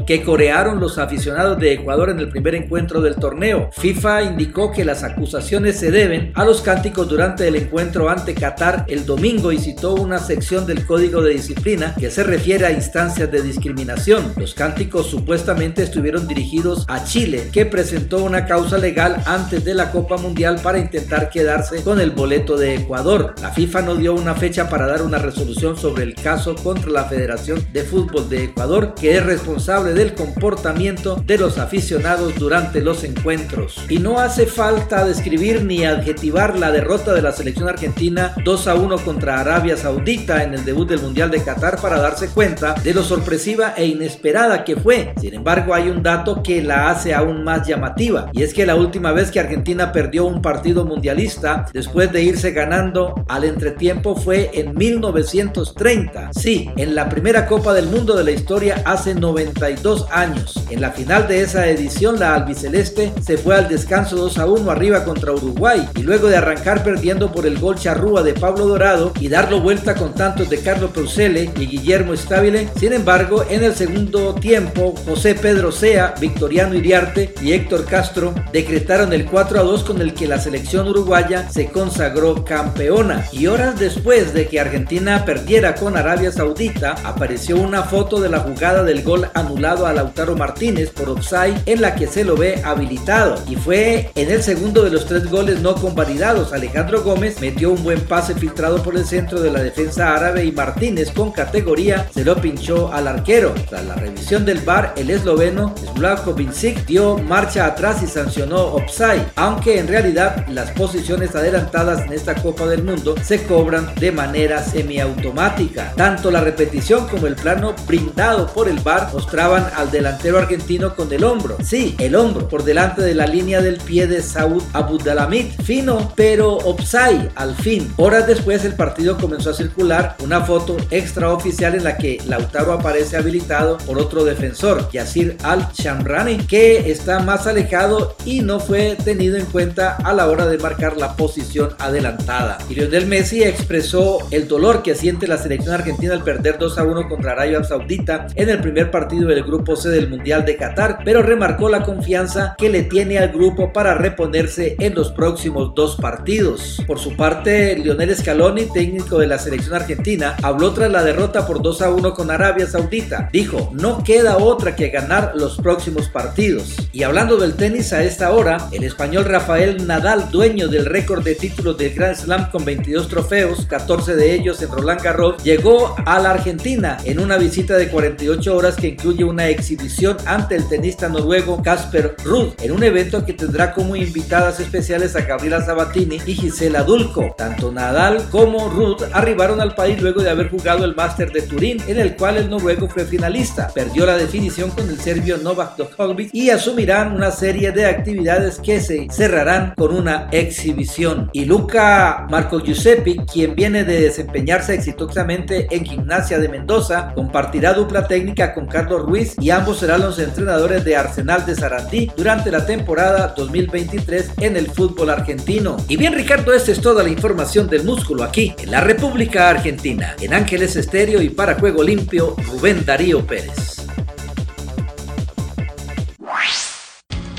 que 0.07 0.23
corearon 0.23 0.81
los 0.81 0.99
aficionados 0.99 1.59
de 1.59 1.73
Ecuador 1.73 2.11
en 2.11 2.19
el 2.19 2.29
primer 2.29 2.55
encuentro 2.55 3.01
del 3.01 3.17
torneo. 3.17 3.71
FIFA 3.73 4.23
indicó 4.23 4.73
que 4.73 4.85
las 4.85 5.03
acusaciones 5.03 5.79
se 5.79 5.91
deben 5.91 6.33
a 6.35 6.45
los 6.45 6.63
cánticos 6.63 7.09
durante 7.09 7.47
el 7.47 7.57
encuentro 7.57 8.09
ante 8.09 8.35
Qatar 8.35 8.85
el 8.89 9.07
domingo 9.07 9.53
y 9.53 9.59
citó 9.59 9.95
una 9.95 10.19
sección 10.19 10.67
del 10.67 10.87
Código 10.87 11.23
de 11.23 11.35
Disciplina 11.35 11.95
que 11.99 12.11
se 12.11 12.23
refiere 12.23 12.67
a 12.67 12.73
instancias 12.73 13.31
de 13.31 13.43
discriminación. 13.43 14.33
Los 14.37 14.55
cánticos 14.55 15.07
supuestamente 15.07 15.83
estuvieron 15.83 16.29
dirigidos 16.29 16.85
a 16.89 17.05
Chile, 17.05 17.49
que 17.53 17.67
presentó 17.67 18.25
una 18.25 18.47
causa 18.47 18.79
legal 18.79 19.23
antes 19.27 19.65
de 19.65 19.75
la 19.75 19.91
Copa 19.91 20.17
Mundial 20.17 20.61
para 20.63 20.79
intentar 20.79 21.31
quedarse 21.31 21.83
con 21.83 22.01
el 22.01 22.11
boleto 22.11 22.57
de 22.57 22.75
Ecuador. 22.75 23.35
La 23.41 23.51
FIFA 23.51 23.83
no 23.83 23.95
dio 23.97 24.15
una 24.15 24.35
fecha 24.35 24.69
para 24.69 24.87
dar 24.87 25.03
una 25.03 25.19
resolución 25.19 25.77
sobre 25.77 26.05
el 26.05 26.15
caso 26.15 26.55
contra 26.55 26.91
la 26.91 27.05
Federación 27.05 27.65
de 27.73 27.83
Fútbol 27.83 28.29
de 28.29 28.45
Ecuador, 28.45 28.95
que 28.95 29.17
es 29.17 29.27
responsable 29.37 29.93
del 29.93 30.15
comportamiento 30.15 31.23
de 31.27 31.37
los 31.37 31.59
aficionados 31.59 32.35
durante 32.37 32.81
los 32.81 33.05
encuentros. 33.05 33.85
Y 33.91 33.99
no 33.99 34.19
hace 34.19 34.47
falta 34.47 35.05
describir 35.05 35.63
ni 35.63 35.85
adjetivar 35.85 36.59
la 36.59 36.71
derrota 36.71 37.13
de 37.13 37.21
la 37.21 37.33
selección 37.33 37.69
argentina 37.69 38.35
2 38.43 38.69
a 38.69 38.75
1 38.77 38.97
contra 39.05 39.39
Arabia 39.39 39.77
Saudita 39.77 40.43
en 40.43 40.55
el 40.55 40.65
debut 40.65 40.89
del 40.89 41.03
Mundial 41.03 41.31
de 41.31 41.43
Qatar 41.43 41.79
para 41.83 42.01
darse 42.01 42.29
cuenta 42.29 42.73
de 42.83 42.95
lo 42.95 43.03
sorpresiva 43.03 43.75
e 43.77 43.85
inesperada 43.85 44.65
que 44.65 44.77
fue. 44.77 45.13
Sin 45.21 45.35
embargo, 45.35 45.75
hay 45.75 45.91
un 45.91 46.03
dato 46.03 46.43
que 46.43 46.63
la 46.63 46.89
hace 46.89 47.13
aún 47.13 47.45
más 47.45 47.69
llamativa 47.69 48.31
y 48.33 48.43
es 48.43 48.55
que 48.55 48.65
la 48.65 48.77
última 48.77 49.13
vez 49.13 49.31
que 49.31 49.41
Argentina 49.41 49.93
perdió 49.93 50.25
un 50.25 50.41
partido 50.41 50.87
mundialista 50.87 51.67
después 51.75 52.11
de 52.11 52.23
irse 52.23 52.53
ganando 52.53 53.23
al 53.29 53.45
entretiempo 53.45 54.17
fue 54.17 54.51
en 54.55 54.75
1930. 54.75 56.31
Sí, 56.33 56.71
en 56.79 56.95
la 56.95 57.11
primera 57.11 57.47
Copa 57.47 57.75
del 57.75 57.89
Mundo 57.89 58.17
de 58.17 58.25
la 58.25 58.31
historia 58.31 58.81
hace 58.87 59.15
92 59.27 60.07
años. 60.11 60.55
En 60.71 60.81
la 60.81 60.93
final 60.93 61.27
de 61.27 61.43
esa 61.43 61.69
edición, 61.69 62.21
la 62.21 62.35
albiceleste 62.35 63.13
se 63.25 63.37
fue 63.37 63.57
al 63.57 63.69
descanso 63.69 64.17
2 64.17 64.39
a 64.39 64.47
1 64.47 64.71
arriba 64.71 65.05
contra 65.05 65.33
Uruguay 65.33 65.89
y 65.97 66.03
luego 66.03 66.29
de 66.29 66.37
arrancar 66.37 66.85
perdiendo 66.85 67.33
por 67.33 67.47
el 67.47 67.59
gol 67.59 67.77
charrúa 67.77 68.23
de 68.23 68.35
Pablo 68.35 68.67
Dorado 68.67 69.13
y 69.21 69.29
darlo 69.29 69.61
vuelta 69.61 69.95
con 69.95 70.15
tantos 70.15 70.49
de 70.49 70.59
Carlos 70.59 70.91
Peusele 70.93 71.51
y 71.57 71.67
Guillermo 71.67 72.15
Estabile, 72.15 72.69
sin 72.79 72.93
embargo, 72.93 73.45
en 73.49 73.65
el 73.65 73.75
segundo 73.75 74.35
tiempo, 74.35 74.95
José 75.05 75.35
Pedro 75.35 75.73
Sea, 75.73 76.15
Victoriano 76.21 76.75
Iriarte 76.75 77.35
y 77.43 77.53
Héctor 77.53 77.85
Castro 77.87 78.35
decretaron 78.53 79.13
el 79.13 79.27
4 79.27 79.61
a 79.61 79.63
2 79.63 79.85
con 79.85 80.01
el 80.01 80.15
que 80.15 80.29
la 80.29 80.39
selección 80.39 80.89
uruguaya 80.89 81.51
se 81.51 81.69
consagró 81.69 82.45
campeona. 82.45 83.27
Y 83.33 83.47
horas 83.47 83.79
después 83.79 84.35
de 84.35 84.47
que 84.47 84.61
Argentina 84.61 85.25
perdiera 85.25 85.75
con 85.75 85.97
Arabia 85.97 86.31
Saudita, 86.31 86.95
apareció 87.05 87.57
una 87.57 87.83
foto 87.83 88.21
de 88.21 88.29
la 88.29 88.41
jugada 88.41 88.85
del 88.85 89.03
gol 89.03 89.16
anulado 89.35 89.87
a 89.87 89.93
Lautaro 89.93 90.37
Martínez 90.37 90.91
por 90.91 91.09
offside 91.09 91.61
en 91.67 91.81
la 91.81 91.95
que 91.95 92.07
se 92.07 92.25
lo 92.25 92.37
ve 92.37 92.61
habilitado 92.65 93.37
y 93.49 93.57
fue 93.57 94.11
en 94.15 94.31
el 94.31 94.43
segundo 94.43 94.83
de 94.83 94.91
los 94.91 95.07
tres 95.07 95.31
goles 95.31 95.61
no 95.61 95.75
convalidados. 95.75 96.53
Alejandro 96.53 97.03
Gómez 97.03 97.41
metió 97.41 97.73
un 97.73 97.83
buen 97.83 98.01
pase 98.01 98.35
filtrado 98.35 98.83
por 98.83 98.97
el 98.97 99.05
centro 99.05 99.41
de 99.41 99.51
la 99.51 99.63
defensa 99.63 100.15
árabe 100.15 100.45
y 100.45 100.53
Martínez 100.53 101.11
con 101.11 101.33
categoría 101.33 102.09
se 102.13 102.25
lo 102.25 102.37
pinchó 102.37 102.93
al 102.93 103.09
arquero. 103.09 103.55
Tras 103.69 103.85
la 103.85 103.95
revisión 103.95 104.45
del 104.45 104.61
VAR, 104.61 104.95
el 104.97 105.11
esloveno 105.11 105.75
Slavko 105.95 106.35
Vincic 106.35 106.87
dio 106.87 107.19
marcha 107.19 107.67
atrás 107.67 108.03
y 108.03 108.07
sancionó 108.07 108.75
offside, 108.75 109.27
aunque 109.37 109.79
en 109.79 109.89
realidad 109.89 110.47
las 110.49 110.71
posiciones 110.73 111.35
adelantadas 111.35 112.03
en 112.05 112.13
esta 112.13 112.35
Copa 112.35 112.67
del 112.67 112.83
Mundo 112.85 113.15
se 113.23 113.45
cobran 113.45 113.95
de 113.97 114.13
manera 114.13 114.63
semiautomática. 114.63 115.93
Tanto 115.97 116.31
la 116.31 116.41
repetición 116.41 117.07
como 117.09 117.27
el 117.27 117.37
plano 117.37 117.75
brindado 117.87 118.47
por 118.47 118.69
el 118.69 118.79
VAR 118.81 119.06
mostraban 119.13 119.67
al 119.75 119.91
delantero 119.91 120.39
argentino 120.39 120.95
con 120.95 121.13
el 121.13 121.25
hombro. 121.25 121.57
Sí, 121.63 121.95
el 121.99 122.15
hombro, 122.15 122.49
por 122.49 122.65
delante 122.65 123.03
de 123.03 123.15
la 123.15 123.27
línea 123.27 123.61
del 123.61 123.79
pie 123.79 124.07
de 124.07 124.23
Saud 124.23 124.63
Abudlamid. 124.73 125.47
Fino, 125.65 126.13
pero 126.15 126.57
offside 126.57 127.31
al 127.35 127.55
fin. 127.55 127.93
Horas 127.97 128.27
después 128.27 128.65
el 128.65 128.75
partido 128.75 129.17
comenzó 129.17 129.51
a 129.51 129.55
circular 129.55 130.17
una 130.23 130.43
foto 130.43 130.77
extraoficial 130.91 131.75
en 131.75 131.85
la 131.85 131.97
que 131.97 132.19
Lautaro 132.27 132.73
aparece 132.73 133.17
habilitado 133.17 133.79
por 133.79 133.99
otro 133.99 134.25
defensor, 134.25 134.91
Yasir 134.91 135.37
Al-Shamrani, 135.43 136.39
que 136.47 136.91
está 136.91 137.21
más 137.21 137.47
alejado 137.47 138.17
y 138.25 138.41
no 138.41 138.61
fue 138.61 138.97
tenido 139.05 139.37
en 139.37 139.47
cuenta 139.47 139.97
a 139.97 140.13
la 140.13 140.29
hora 140.29 140.47
de 140.47 140.59
marcar 140.59 140.97
la 140.97 141.15
posición 141.17 141.71
adelantada. 141.79 142.59
Y 142.69 142.75
Lionel 142.75 143.07
Messi 143.07 143.43
expresó 143.43 144.19
el 144.31 144.49
dolor 144.49 144.83
que 144.83 144.95
siente 144.95 145.27
la 145.27 145.39
selección 145.39 145.75
argentina 145.75 146.15
al 146.15 146.23
perder 146.23 146.59
2 146.59 146.79
a 146.79 146.85
1 146.85 147.09
contra 147.09 147.33
Arabia 147.33 147.63
Saudita 147.65 148.27
en 148.35 148.49
el 148.49 148.61
primer 148.61 148.91
partido 148.91 148.96
del 149.05 149.45
grupo 149.45 149.77
C 149.77 149.91
del 149.91 150.09
Mundial 150.09 150.47
de 150.47 150.57
Qatar, 150.57 151.01
pero 151.05 151.23
remarcó 151.23 151.69
la 151.69 151.83
confianza 151.83 152.55
que 152.57 152.71
le 152.71 152.83
tiene 152.83 153.19
al 153.19 153.29
grupo 153.29 153.71
para 153.71 153.95
reponerse 153.95 154.75
en 154.79 154.95
los 154.95 155.13
próximos 155.13 155.75
dos 155.75 155.97
partidos. 155.97 156.83
Por 156.87 156.99
su 156.99 157.15
parte, 157.15 157.77
Lionel 157.77 158.17
Scaloni, 158.17 158.73
técnico 158.73 159.19
de 159.19 159.27
la 159.27 159.39
selección 159.39 159.75
argentina, 159.75 160.35
habló 160.43 160.73
tras 160.73 160.91
la 160.91 161.05
derrota 161.05 161.47
por 161.47 161.61
2 161.61 161.83
a 161.83 161.91
1 161.91 162.15
con 162.15 162.31
Arabia 162.31 162.67
Saudita. 162.67 163.29
Dijo, 163.31 163.71
no 163.75 164.03
queda 164.03 164.39
otra 164.39 164.75
que 164.75 164.89
ganar 164.89 165.33
los 165.35 165.59
próximos 165.59 166.09
partidos. 166.09 166.75
Y 166.93 167.03
hablando 167.03 167.37
del 167.37 167.55
tenis 167.55 167.93
a 167.93 168.03
esta 168.03 168.31
hora, 168.33 168.69
el 168.73 168.83
español 168.83 169.27
Rafael 169.27 169.87
Nadal, 169.87 170.31
dueño 170.31 170.69
del 170.69 170.87
récord 170.87 171.23
de 171.23 171.35
títulos 171.35 171.77
del 171.77 171.93
Grand 171.95 172.17
Slam 172.17 172.51
con 172.51 172.65
22 172.65 173.09
trofeos, 173.09 173.67
14 173.67 174.17
de 174.17 174.35
ellos 174.35 174.63
en 174.63 174.71
Roland 174.71 175.03
Garros, 175.03 175.43
llegó 175.43 175.95
a 176.07 176.19
la 176.19 176.31
Argentina 176.31 176.97
en 177.05 177.21
una 177.21 177.37
visita 177.37 177.77
de 177.77 177.89
48 177.89 178.57
horas 178.57 178.77
que 178.77 178.86
incluye 178.89 179.25
una 179.25 179.49
exhibición 179.49 180.17
ante 180.27 180.57
el 180.57 180.69
tenista 180.69 181.09
noruego 181.09 181.63
Casper 181.63 182.17
Ruud 182.25 182.55
en 182.61 182.73
un 182.73 182.83
evento 182.83 183.25
que 183.25 183.33
tendrá 183.33 183.73
como 183.73 183.97
invitadas 183.97 184.61
especiales 184.61 185.17
a 185.17 185.23
Gabriela 185.23 185.65
Sabatini 185.65 186.19
y 186.27 186.35
Gisela 186.35 186.83
Dulco. 186.83 187.35
Tanto 187.37 187.73
Nadal 187.73 188.29
como 188.31 188.69
Ruud 188.69 189.03
arribaron 189.13 189.61
al 189.61 189.75
país 189.75 190.01
luego 190.01 190.23
de 190.23 190.31
haber 190.31 190.51
jugado 190.51 190.85
el 190.85 190.95
Máster 190.95 191.33
de 191.33 191.43
Turín, 191.43 191.83
en 191.87 191.99
el 191.99 192.17
cual 192.17 192.37
el 192.37 192.51
noruego 192.51 192.89
fue 192.89 193.05
finalista. 193.05 193.71
Perdió 193.75 194.07
la 194.07 194.17
definición 194.17 194.71
con 194.71 194.89
el 194.89 194.99
serbio 194.99 195.39
Novak 195.39 195.77
Djokovic 195.77 196.31
y 196.33 196.51
asumirán 196.51 197.13
una 197.13 197.31
serie 197.31 197.73
de 197.73 197.87
actividades 197.87 198.59
que 198.59 198.81
se 198.81 199.07
cerrarán 199.11 199.75
con 199.77 199.95
una 199.95 200.29
exhibición. 200.31 201.31
Y 201.33 201.45
Luca 201.45 202.27
Marco 202.31 202.61
Giuseppe, 202.61 203.17
quien 203.31 203.55
viene 203.55 203.85
de 203.85 204.01
desempeñarse 204.01 204.75
exitosamente 204.75 205.67
en 205.71 205.85
Gimnasia 205.85 206.39
de 206.39 206.49
Mendoza, 206.49 207.13
compartirá 207.15 207.73
dupla 207.73 208.07
técnica 208.07 208.55
con 208.55 208.67
Carlos 208.77 209.07
Ruiz 209.07 209.35
y 209.41 209.49
ambos 209.49 209.79
serán 209.79 210.03
los 210.03 210.19
entrenadores 210.19 210.85
de 210.85 210.97
Arsenal 210.97 211.47
de 211.47 211.55
Sarandí 211.55 212.11
durante 212.15 212.51
la 212.51 212.67
temporada 212.67 213.33
2023 213.35 214.33
en 214.37 214.55
el 214.55 214.71
fútbol 214.71 215.09
argentino. 215.09 215.79
Y 215.89 215.97
bien 215.97 216.13
Ricardo, 216.13 216.53
esta 216.53 216.73
es 216.73 216.83
toda 216.83 217.03
la 217.03 217.09
información 217.09 217.71
del 217.71 217.85
músculo 217.85 218.23
aquí 218.23 218.55
en 218.59 218.71
la 218.71 218.83
República 218.83 219.49
Argentina. 219.49 220.15
En 220.21 220.35
Ángeles 220.35 220.77
Estéreo 220.77 221.23
y 221.23 221.31
para 221.31 221.55
Juego 221.55 221.83
Limpio, 221.83 222.37
Rubén 222.51 222.85
Darío 222.85 223.27
Pérez. 223.27 223.87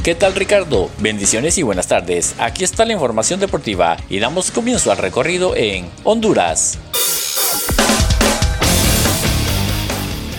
¿Qué 0.03 0.15
tal 0.15 0.33
Ricardo? 0.33 0.89
Bendiciones 0.97 1.59
y 1.59 1.61
buenas 1.61 1.87
tardes. 1.87 2.33
Aquí 2.39 2.63
está 2.63 2.83
la 2.83 2.93
información 2.93 3.39
deportiva 3.39 3.97
y 4.09 4.17
damos 4.17 4.49
comienzo 4.49 4.91
al 4.91 4.97
recorrido 4.97 5.55
en 5.55 5.87
Honduras. 6.03 6.79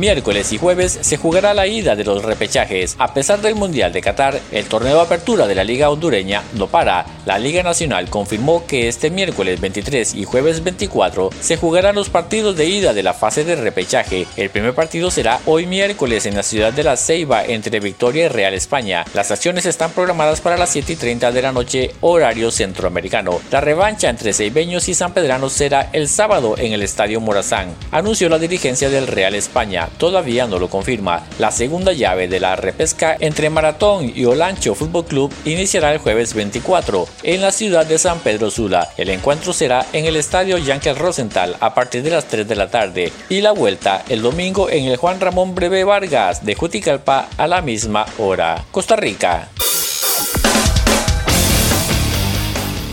Miércoles 0.00 0.50
y 0.54 0.56
jueves 0.56 0.98
se 1.02 1.18
jugará 1.18 1.52
la 1.52 1.66
ida 1.66 1.94
de 1.94 2.04
los 2.04 2.24
repechajes. 2.24 2.96
A 2.98 3.12
pesar 3.12 3.42
del 3.42 3.54
Mundial 3.54 3.92
de 3.92 4.00
Qatar, 4.00 4.40
el 4.50 4.64
torneo 4.64 4.96
de 4.96 5.02
apertura 5.02 5.46
de 5.46 5.54
la 5.54 5.62
Liga 5.62 5.90
Hondureña 5.90 6.42
no 6.54 6.68
para. 6.68 7.04
La 7.26 7.38
Liga 7.38 7.62
Nacional 7.62 8.08
confirmó 8.08 8.66
que 8.66 8.88
este 8.88 9.10
miércoles 9.10 9.60
23 9.60 10.14
y 10.14 10.24
jueves 10.24 10.64
24 10.64 11.28
se 11.38 11.58
jugarán 11.58 11.96
los 11.96 12.08
partidos 12.08 12.56
de 12.56 12.64
ida 12.64 12.94
de 12.94 13.02
la 13.02 13.12
fase 13.12 13.44
de 13.44 13.56
repechaje. 13.56 14.26
El 14.38 14.48
primer 14.48 14.72
partido 14.72 15.10
será 15.10 15.38
hoy 15.44 15.66
miércoles 15.66 16.24
en 16.24 16.34
la 16.34 16.44
ciudad 16.44 16.72
de 16.72 16.82
La 16.82 16.96
Ceiba 16.96 17.44
entre 17.44 17.78
Victoria 17.78 18.24
y 18.24 18.28
Real 18.28 18.54
España. 18.54 19.04
Las 19.12 19.30
acciones 19.30 19.66
están 19.66 19.90
programadas 19.90 20.40
para 20.40 20.56
las 20.56 20.70
7 20.70 20.94
y 20.94 20.96
30 20.96 21.30
de 21.30 21.42
la 21.42 21.52
noche, 21.52 21.90
horario 22.00 22.50
centroamericano. 22.50 23.38
La 23.50 23.60
revancha 23.60 24.08
entre 24.08 24.32
ceibeños 24.32 24.88
y 24.88 24.94
sanpedranos 24.94 25.52
será 25.52 25.90
el 25.92 26.08
sábado 26.08 26.54
en 26.56 26.72
el 26.72 26.82
Estadio 26.82 27.20
Morazán, 27.20 27.74
anunció 27.90 28.30
la 28.30 28.38
dirigencia 28.38 28.88
del 28.88 29.06
Real 29.06 29.34
España 29.34 29.89
todavía 29.98 30.46
no 30.46 30.58
lo 30.58 30.68
confirma. 30.68 31.26
La 31.38 31.50
segunda 31.50 31.92
llave 31.92 32.28
de 32.28 32.40
la 32.40 32.56
repesca 32.56 33.16
entre 33.18 33.50
Maratón 33.50 34.12
y 34.14 34.24
Olancho 34.24 34.74
Fútbol 34.74 35.04
Club 35.04 35.32
iniciará 35.44 35.92
el 35.92 35.98
jueves 35.98 36.34
24 36.34 37.06
en 37.22 37.40
la 37.40 37.52
ciudad 37.52 37.86
de 37.86 37.98
San 37.98 38.20
Pedro 38.20 38.50
Sula. 38.50 38.88
El 38.96 39.10
encuentro 39.10 39.52
será 39.52 39.86
en 39.92 40.06
el 40.06 40.16
estadio 40.16 40.58
Yankel 40.58 40.96
Rosenthal 40.96 41.56
a 41.60 41.74
partir 41.74 42.02
de 42.02 42.10
las 42.10 42.26
3 42.26 42.46
de 42.46 42.56
la 42.56 42.70
tarde 42.70 43.12
y 43.28 43.40
la 43.40 43.52
vuelta 43.52 44.04
el 44.08 44.22
domingo 44.22 44.70
en 44.70 44.84
el 44.84 44.96
Juan 44.96 45.20
Ramón 45.20 45.54
Breve 45.54 45.84
Vargas 45.84 46.44
de 46.44 46.54
Juticalpa 46.54 47.28
a 47.36 47.46
la 47.46 47.62
misma 47.62 48.06
hora. 48.18 48.64
Costa 48.70 48.96
Rica. 48.96 49.48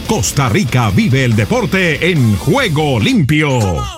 Costa 0.07 0.47
Rica 0.47 0.89
vive 0.89 1.25
el 1.25 1.35
deporte 1.35 2.09
en 2.09 2.37
juego 2.37 2.97
limpio. 2.97 3.96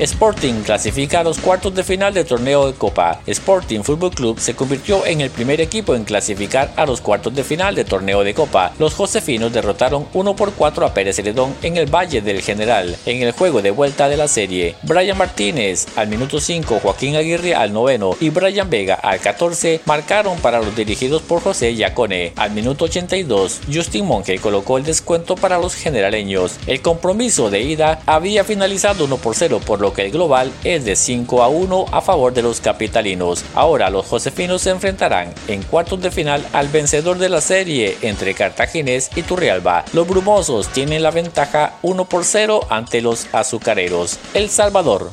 Sporting 0.00 0.62
clasifica 0.62 1.20
a 1.20 1.22
los 1.22 1.38
cuartos 1.38 1.74
de 1.74 1.84
final 1.84 2.14
del 2.14 2.24
torneo 2.24 2.66
de 2.66 2.72
Copa. 2.72 3.20
Sporting 3.26 3.82
Fútbol 3.82 4.10
Club 4.10 4.40
se 4.40 4.56
convirtió 4.56 5.04
en 5.04 5.20
el 5.20 5.28
primer 5.28 5.60
equipo 5.60 5.94
en 5.94 6.04
clasificar 6.04 6.72
a 6.76 6.86
los 6.86 7.02
cuartos 7.02 7.34
de 7.34 7.44
final 7.44 7.74
del 7.74 7.84
torneo 7.84 8.24
de 8.24 8.32
Copa. 8.32 8.72
Los 8.78 8.94
josefinos 8.94 9.52
derrotaron 9.52 10.06
1 10.14 10.36
por 10.36 10.54
4 10.54 10.86
a 10.86 10.94
Pérez 10.94 11.16
Celedón 11.16 11.54
en 11.62 11.76
el 11.76 11.94
Valle 11.94 12.22
del 12.22 12.40
General 12.40 12.96
en 13.04 13.20
el 13.20 13.32
juego 13.32 13.60
de 13.60 13.72
vuelta 13.72 14.08
de 14.08 14.16
la 14.16 14.26
serie. 14.26 14.74
Brian 14.84 15.18
Martínez 15.18 15.86
al 15.96 16.08
minuto 16.08 16.40
5, 16.40 16.80
Joaquín 16.82 17.16
Aguirre 17.16 17.54
al 17.54 17.74
noveno 17.74 18.16
y 18.20 18.30
Brian 18.30 18.70
Vega 18.70 18.94
al 18.94 19.20
14 19.20 19.82
marcaron 19.84 20.38
para 20.38 20.60
los 20.60 20.74
dirigidos 20.74 21.20
por 21.20 21.42
José 21.42 21.74
Yacone. 21.74 22.32
Al 22.36 22.52
minuto 22.52 22.86
82, 22.86 23.60
Justin 23.70 24.06
Monge 24.06 24.38
colocó 24.38 24.78
el 24.78 24.84
descuento 24.84 25.34
para 25.34 25.58
los 25.58 25.74
generaleños. 25.74 26.56
El 26.66 26.80
compromiso 26.80 27.50
de 27.50 27.60
ida 27.60 28.00
había 28.06 28.44
finalizado 28.44 29.04
1 29.04 29.16
por 29.18 29.34
0 29.34 29.60
por 29.66 29.82
lo 29.82 29.89
que 29.92 30.06
el 30.06 30.10
global 30.10 30.52
es 30.64 30.84
de 30.84 30.96
5 30.96 31.42
a 31.42 31.48
1 31.48 31.86
a 31.92 32.00
favor 32.00 32.32
de 32.32 32.42
los 32.42 32.60
capitalinos. 32.60 33.44
Ahora 33.54 33.90
los 33.90 34.06
josefinos 34.06 34.62
se 34.62 34.70
enfrentarán 34.70 35.32
en 35.48 35.62
cuartos 35.62 36.00
de 36.00 36.10
final 36.10 36.46
al 36.52 36.68
vencedor 36.68 37.18
de 37.18 37.28
la 37.28 37.40
serie 37.40 37.96
entre 38.02 38.34
Cartaginés 38.34 39.10
y 39.16 39.22
Turrialba. 39.22 39.84
Los 39.92 40.06
brumosos 40.06 40.68
tienen 40.68 41.02
la 41.02 41.10
ventaja 41.10 41.74
1 41.82 42.04
por 42.06 42.24
0 42.24 42.66
ante 42.70 43.00
los 43.00 43.26
azucareros. 43.32 44.18
El 44.34 44.48
Salvador. 44.48 45.10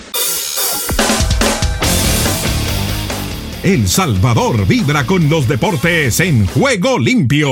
El 3.63 3.87
Salvador 3.87 4.65
vibra 4.65 5.05
con 5.05 5.29
los 5.29 5.47
deportes 5.47 6.19
en 6.19 6.45
juego 6.47 6.99
limpio. 6.99 7.51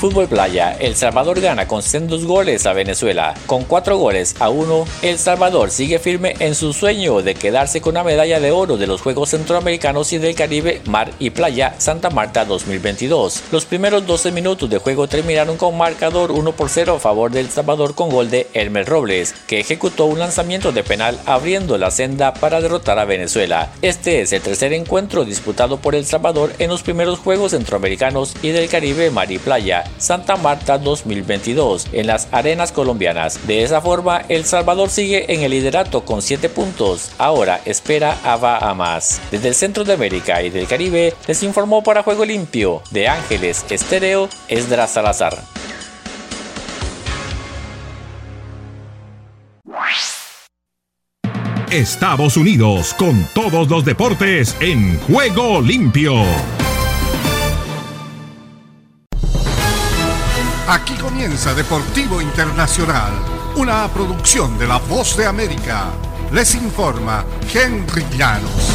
Fútbol 0.00 0.28
Playa, 0.28 0.74
El 0.80 0.96
Salvador 0.96 1.42
gana 1.42 1.68
con 1.68 1.82
sendos 1.82 2.24
goles 2.24 2.64
a 2.64 2.72
Venezuela. 2.72 3.34
Con 3.44 3.64
cuatro 3.64 3.98
goles 3.98 4.34
a 4.40 4.48
uno, 4.48 4.86
El 5.02 5.18
Salvador 5.18 5.70
sigue 5.70 5.98
firme 5.98 6.36
en 6.38 6.54
su 6.54 6.72
sueño 6.72 7.20
de 7.20 7.34
quedarse 7.34 7.82
con 7.82 7.92
la 7.92 8.02
medalla 8.02 8.40
de 8.40 8.50
oro 8.50 8.78
de 8.78 8.86
los 8.86 9.02
Juegos 9.02 9.28
Centroamericanos 9.28 10.14
y 10.14 10.16
del 10.16 10.34
Caribe 10.34 10.80
Mar 10.86 11.10
y 11.18 11.28
Playa 11.28 11.74
Santa 11.76 12.08
Marta 12.08 12.46
2022. 12.46 13.42
Los 13.52 13.66
primeros 13.66 14.06
12 14.06 14.32
minutos 14.32 14.70
de 14.70 14.78
juego 14.78 15.06
terminaron 15.06 15.58
con 15.58 15.76
marcador 15.76 16.32
1 16.32 16.52
por 16.52 16.70
0 16.70 16.94
a 16.94 16.98
favor 16.98 17.30
del 17.30 17.50
Salvador 17.50 17.94
con 17.94 18.08
gol 18.08 18.30
de 18.30 18.46
Elmer 18.54 18.86
Robles, 18.86 19.34
que 19.46 19.60
ejecutó 19.60 20.06
un 20.06 20.18
lanzamiento 20.18 20.72
de 20.72 20.82
penal 20.82 21.20
abriendo 21.26 21.76
la 21.76 21.90
senda 21.90 22.32
para 22.32 22.62
derrotar 22.62 22.98
a 22.98 23.04
Venezuela. 23.04 23.70
Este 23.82 24.22
es 24.22 24.32
el 24.32 24.40
tercer 24.40 24.72
encuentro 24.72 25.26
disputado 25.26 25.76
por 25.76 25.94
El 25.94 26.06
Salvador 26.06 26.54
en 26.58 26.70
los 26.70 26.82
primeros 26.82 27.18
Juegos 27.18 27.50
Centroamericanos 27.50 28.34
y 28.40 28.48
del 28.48 28.70
Caribe 28.70 29.10
Mar 29.10 29.30
y 29.30 29.38
Playa 29.38 29.89
Santa 29.98 30.36
Marta 30.36 30.78
2022 30.78 31.88
en 31.92 32.06
las 32.06 32.28
arenas 32.32 32.72
colombianas. 32.72 33.46
De 33.46 33.62
esa 33.62 33.80
forma, 33.80 34.22
El 34.28 34.44
Salvador 34.44 34.90
sigue 34.90 35.32
en 35.32 35.42
el 35.42 35.50
liderato 35.50 36.04
con 36.04 36.22
7 36.22 36.48
puntos. 36.48 37.10
Ahora 37.18 37.60
espera 37.64 38.18
a 38.24 38.36
Bahamas. 38.36 39.20
Desde 39.30 39.48
el 39.48 39.54
centro 39.54 39.84
de 39.84 39.94
América 39.94 40.42
y 40.42 40.50
del 40.50 40.66
Caribe 40.66 41.14
les 41.26 41.42
informó 41.42 41.82
para 41.82 42.02
Juego 42.02 42.24
Limpio 42.24 42.82
de 42.90 43.08
Ángeles 43.08 43.64
Estéreo 43.70 44.28
Esdras 44.48 44.90
Salazar. 44.90 45.38
Estados 51.70 52.36
Unidos 52.36 52.94
con 52.94 53.24
todos 53.32 53.70
los 53.70 53.84
deportes 53.84 54.56
en 54.60 54.98
juego 54.98 55.60
limpio. 55.60 56.24
Aquí 60.70 60.94
comienza 60.94 61.52
Deportivo 61.52 62.22
Internacional, 62.22 63.10
una 63.56 63.88
producción 63.88 64.56
de 64.56 64.68
La 64.68 64.78
Voz 64.78 65.16
de 65.16 65.26
América. 65.26 65.86
Les 66.30 66.54
informa 66.54 67.24
Henry 67.52 68.06
Llanos. 68.16 68.70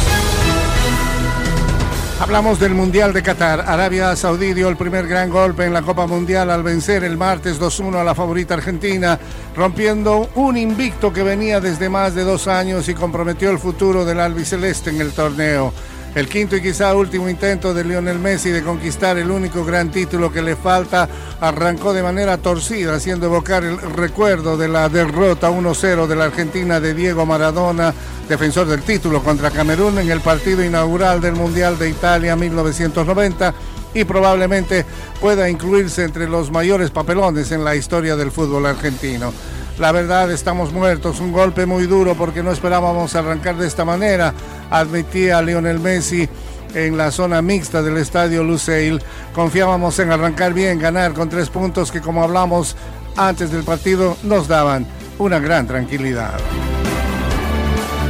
Hablamos 2.20 2.60
del 2.60 2.74
Mundial 2.74 3.14
de 3.14 3.22
Qatar. 3.22 3.64
Arabia 3.66 4.14
Saudí 4.14 4.52
dio 4.52 4.68
el 4.68 4.76
primer 4.76 5.08
gran 5.08 5.30
golpe 5.30 5.64
en 5.64 5.72
la 5.72 5.80
Copa 5.80 6.06
Mundial 6.06 6.50
al 6.50 6.62
vencer 6.62 7.02
el 7.02 7.16
martes 7.16 7.58
2-1 7.58 7.96
a 7.96 8.04
la 8.04 8.14
favorita 8.14 8.52
Argentina, 8.52 9.18
rompiendo 9.56 10.28
un 10.34 10.58
invicto 10.58 11.14
que 11.14 11.22
venía 11.22 11.62
desde 11.62 11.88
más 11.88 12.14
de 12.14 12.24
dos 12.24 12.46
años 12.46 12.90
y 12.90 12.94
comprometió 12.94 13.48
el 13.48 13.58
futuro 13.58 14.04
del 14.04 14.20
albiceleste 14.20 14.90
en 14.90 15.00
el 15.00 15.12
torneo. 15.12 15.72
El 16.16 16.30
quinto 16.30 16.56
y 16.56 16.62
quizá 16.62 16.94
último 16.94 17.28
intento 17.28 17.74
de 17.74 17.84
Lionel 17.84 18.18
Messi 18.18 18.48
de 18.48 18.62
conquistar 18.62 19.18
el 19.18 19.30
único 19.30 19.66
gran 19.66 19.90
título 19.90 20.32
que 20.32 20.40
le 20.40 20.56
falta 20.56 21.06
arrancó 21.42 21.92
de 21.92 22.02
manera 22.02 22.38
torcida, 22.38 22.94
haciendo 22.94 23.26
evocar 23.26 23.64
el 23.64 23.78
recuerdo 23.78 24.56
de 24.56 24.66
la 24.66 24.88
derrota 24.88 25.50
1-0 25.50 26.06
de 26.06 26.16
la 26.16 26.24
Argentina 26.24 26.80
de 26.80 26.94
Diego 26.94 27.26
Maradona, 27.26 27.92
defensor 28.30 28.66
del 28.66 28.80
título 28.80 29.22
contra 29.22 29.50
Camerún 29.50 29.98
en 29.98 30.10
el 30.10 30.22
partido 30.22 30.64
inaugural 30.64 31.20
del 31.20 31.34
Mundial 31.34 31.78
de 31.78 31.90
Italia 31.90 32.34
1990 32.34 33.52
y 33.92 34.04
probablemente 34.04 34.86
pueda 35.20 35.50
incluirse 35.50 36.02
entre 36.02 36.30
los 36.30 36.50
mayores 36.50 36.90
papelones 36.90 37.52
en 37.52 37.62
la 37.62 37.76
historia 37.76 38.16
del 38.16 38.30
fútbol 38.30 38.64
argentino. 38.64 39.34
La 39.78 39.92
verdad, 39.92 40.30
estamos 40.30 40.72
muertos. 40.72 41.20
Un 41.20 41.32
golpe 41.32 41.66
muy 41.66 41.86
duro 41.86 42.14
porque 42.14 42.42
no 42.42 42.50
esperábamos 42.50 43.14
arrancar 43.14 43.56
de 43.56 43.66
esta 43.66 43.84
manera, 43.84 44.32
admitía 44.70 45.42
Lionel 45.42 45.80
Messi 45.80 46.26
en 46.74 46.96
la 46.96 47.10
zona 47.10 47.42
mixta 47.42 47.82
del 47.82 47.98
estadio 47.98 48.42
Luceil. 48.42 49.02
Confiábamos 49.34 49.98
en 49.98 50.12
arrancar 50.12 50.54
bien, 50.54 50.78
ganar 50.78 51.12
con 51.12 51.28
tres 51.28 51.50
puntos 51.50 51.92
que, 51.92 52.00
como 52.00 52.22
hablamos 52.22 52.74
antes 53.16 53.50
del 53.50 53.64
partido, 53.64 54.16
nos 54.22 54.48
daban 54.48 54.86
una 55.18 55.38
gran 55.40 55.66
tranquilidad. 55.66 56.34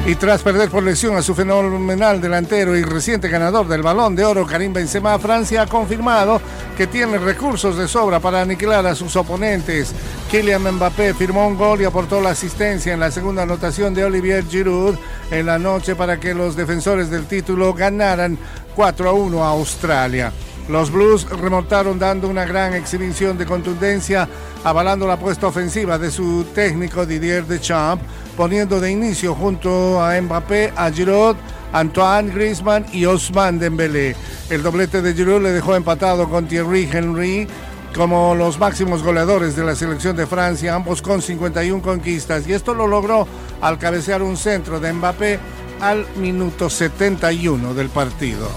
Y 0.06 0.14
tras 0.14 0.42
perder 0.42 0.70
por 0.70 0.84
lesión 0.84 1.16
a 1.16 1.22
su 1.22 1.34
fenomenal 1.34 2.20
delantero 2.20 2.76
y 2.76 2.84
reciente 2.84 3.28
ganador 3.28 3.66
del 3.66 3.82
Balón 3.82 4.14
de 4.14 4.24
Oro, 4.24 4.46
Karim 4.46 4.72
Benzema, 4.72 5.18
Francia 5.18 5.62
ha 5.62 5.66
confirmado 5.66 6.40
que 6.76 6.86
tiene 6.86 7.18
recursos 7.18 7.76
de 7.76 7.88
sobra 7.88 8.20
para 8.20 8.42
aniquilar 8.42 8.86
a 8.86 8.94
sus 8.94 9.16
oponentes. 9.16 9.92
Kylian 10.30 10.74
Mbappé 10.74 11.14
firmó 11.14 11.46
un 11.46 11.56
gol 11.56 11.80
y 11.80 11.84
aportó 11.84 12.20
la 12.20 12.30
asistencia 12.30 12.92
en 12.92 13.00
la 13.00 13.10
segunda 13.10 13.42
anotación 13.42 13.94
de 13.94 14.04
Olivier 14.04 14.44
Giroud 14.46 14.96
en 15.30 15.46
la 15.46 15.58
noche 15.58 15.96
para 15.96 16.20
que 16.20 16.34
los 16.34 16.54
defensores 16.54 17.10
del 17.10 17.26
título 17.26 17.72
ganaran 17.72 18.38
4 18.74 19.08
a 19.08 19.12
1 19.12 19.44
a 19.44 19.48
Australia. 19.48 20.32
Los 20.68 20.90
Blues 20.90 21.28
remontaron 21.30 21.98
dando 21.98 22.28
una 22.28 22.44
gran 22.44 22.74
exhibición 22.74 23.38
de 23.38 23.46
contundencia, 23.46 24.28
avalando 24.64 25.06
la 25.06 25.14
apuesta 25.14 25.46
ofensiva 25.46 25.96
de 25.96 26.10
su 26.10 26.44
técnico 26.54 27.06
Didier 27.06 27.46
Deschamps, 27.46 28.04
poniendo 28.36 28.80
de 28.80 28.90
inicio 28.90 29.34
junto 29.34 30.02
a 30.02 30.20
Mbappé, 30.20 30.72
a 30.76 30.90
Giroud, 30.90 31.36
Antoine 31.72 32.32
Griezmann 32.32 32.86
y 32.92 33.06
Osman 33.06 33.58
Dembélé. 33.58 34.16
El 34.50 34.62
doblete 34.62 35.02
de 35.02 35.14
Giroud 35.14 35.42
le 35.42 35.52
dejó 35.52 35.74
empatado 35.74 36.28
con 36.28 36.46
Thierry 36.46 36.88
Henry 36.90 37.48
como 37.94 38.34
los 38.34 38.58
máximos 38.58 39.02
goleadores 39.02 39.56
de 39.56 39.64
la 39.64 39.74
selección 39.74 40.16
de 40.16 40.26
Francia, 40.26 40.74
ambos 40.74 41.00
con 41.00 41.22
51 41.22 41.80
conquistas, 41.80 42.46
y 42.46 42.52
esto 42.52 42.74
lo 42.74 42.86
logró 42.86 43.26
al 43.62 43.78
cabecear 43.78 44.22
un 44.22 44.36
centro 44.36 44.80
de 44.80 44.92
Mbappé 44.92 45.38
al 45.80 46.06
minuto 46.16 46.68
71 46.68 47.72
del 47.72 47.88
partido. 47.88 48.50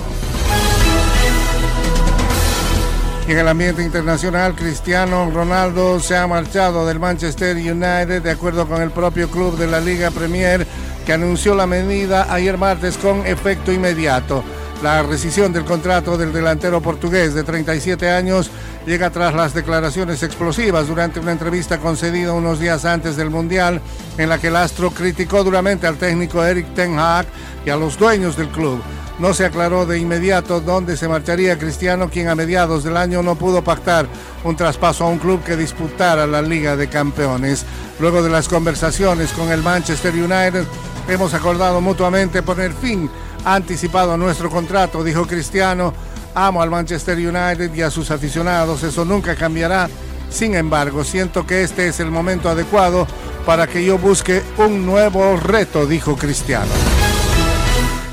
en 3.32 3.38
el 3.38 3.48
ambiente 3.48 3.84
internacional, 3.84 4.56
Cristiano 4.56 5.30
Ronaldo 5.30 6.00
se 6.00 6.18
ha 6.18 6.26
marchado 6.26 6.88
del 6.88 7.00
Manchester 7.00 7.56
United 7.56 8.24
de 8.24 8.32
acuerdo 8.32 8.68
con 8.68 8.82
el 8.82 8.90
propio 8.90 9.30
club 9.30 9.56
de 9.56 9.68
la 9.68 9.80
Liga 9.80 10.10
Premier 10.10 10.66
que 11.10 11.14
anunció 11.14 11.56
la 11.56 11.66
medida 11.66 12.32
ayer 12.32 12.60
martes 12.60 12.96
con 13.00 13.26
efecto 13.26 13.72
inmediato. 13.72 14.44
La 14.84 15.02
rescisión 15.02 15.52
del 15.52 15.66
contrato 15.66 16.20
del 16.20 16.32
delantero 16.32 16.82
portugués 16.82 17.34
de 17.34 17.44
37 17.44 18.12
años 18.12 18.52
llega 18.86 19.10
tras 19.10 19.34
las 19.34 19.56
declaraciones 19.56 20.22
explosivas 20.22 20.88
durante 20.88 21.20
una 21.20 21.32
entrevista 21.32 21.80
concedida 21.80 22.34
unos 22.34 22.60
días 22.60 22.86
antes 22.86 23.16
del 23.16 23.32
Mundial 23.32 23.82
en 24.20 24.30
la 24.30 24.38
que 24.38 24.50
el 24.50 24.56
astro 24.56 24.92
criticó 24.92 25.44
duramente 25.44 25.88
al 25.88 25.98
técnico 25.98 26.46
Eric 26.46 26.76
Ten 26.76 27.00
Hag 27.00 27.26
y 27.66 27.72
a 27.72 27.76
los 27.76 27.98
dueños 27.98 28.38
del 28.38 28.50
club. 28.50 28.80
No 29.18 29.34
se 29.34 29.46
aclaró 29.46 29.88
de 29.88 29.98
inmediato 29.98 30.62
dónde 30.62 30.96
se 30.96 31.08
marcharía 31.08 31.58
Cristiano, 31.58 32.10
quien 32.10 32.30
a 32.30 32.36
mediados 32.36 32.84
del 32.84 32.96
año 32.96 33.24
no 33.24 33.36
pudo 33.36 33.64
pactar 33.64 34.08
un 34.44 34.56
traspaso 34.56 35.06
a 35.06 35.10
un 35.10 35.18
club 35.18 35.44
que 35.44 35.58
disputara 35.58 36.28
la 36.28 36.42
Liga 36.42 36.78
de 36.78 36.88
Campeones. 36.88 37.66
Luego 38.00 38.22
de 38.22 38.30
las 38.30 38.48
conversaciones 38.48 39.34
con 39.34 39.52
el 39.52 39.62
Manchester 39.62 40.14
United, 40.14 40.64
hemos 41.10 41.34
acordado 41.34 41.82
mutuamente 41.82 42.44
poner 42.44 42.74
fin 42.74 43.10
anticipado 43.44 44.14
a 44.14 44.18
nuestro 44.18 44.50
contrato, 44.50 45.04
dijo 45.04 45.26
Cristiano. 45.26 45.94
Amo 46.36 46.62
al 46.62 46.70
Manchester 46.70 47.18
United 47.18 47.74
y 47.74 47.82
a 47.82 47.90
sus 47.90 48.12
aficionados, 48.12 48.84
eso 48.84 49.04
nunca 49.04 49.36
cambiará. 49.36 49.90
Sin 50.30 50.56
embargo, 50.56 51.04
siento 51.04 51.46
que 51.46 51.64
este 51.64 51.88
es 51.88 52.00
el 52.00 52.12
momento 52.12 52.50
adecuado 52.50 53.08
para 53.46 53.66
que 53.66 53.84
yo 53.84 53.98
busque 53.98 54.44
un 54.58 54.86
nuevo 54.86 55.38
reto, 55.38 55.88
dijo 55.88 56.16
Cristiano. 56.16 56.72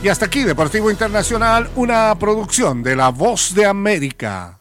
Y 0.03 0.09
hasta 0.09 0.27
aquí, 0.27 0.45
Deportivo 0.45 0.91
Internacional, 0.91 1.69
una 1.77 2.15
producción 2.19 2.83
de 2.83 2.97
La 2.97 3.11
Voz 3.11 3.55
de 3.55 3.67
América. 3.67 4.59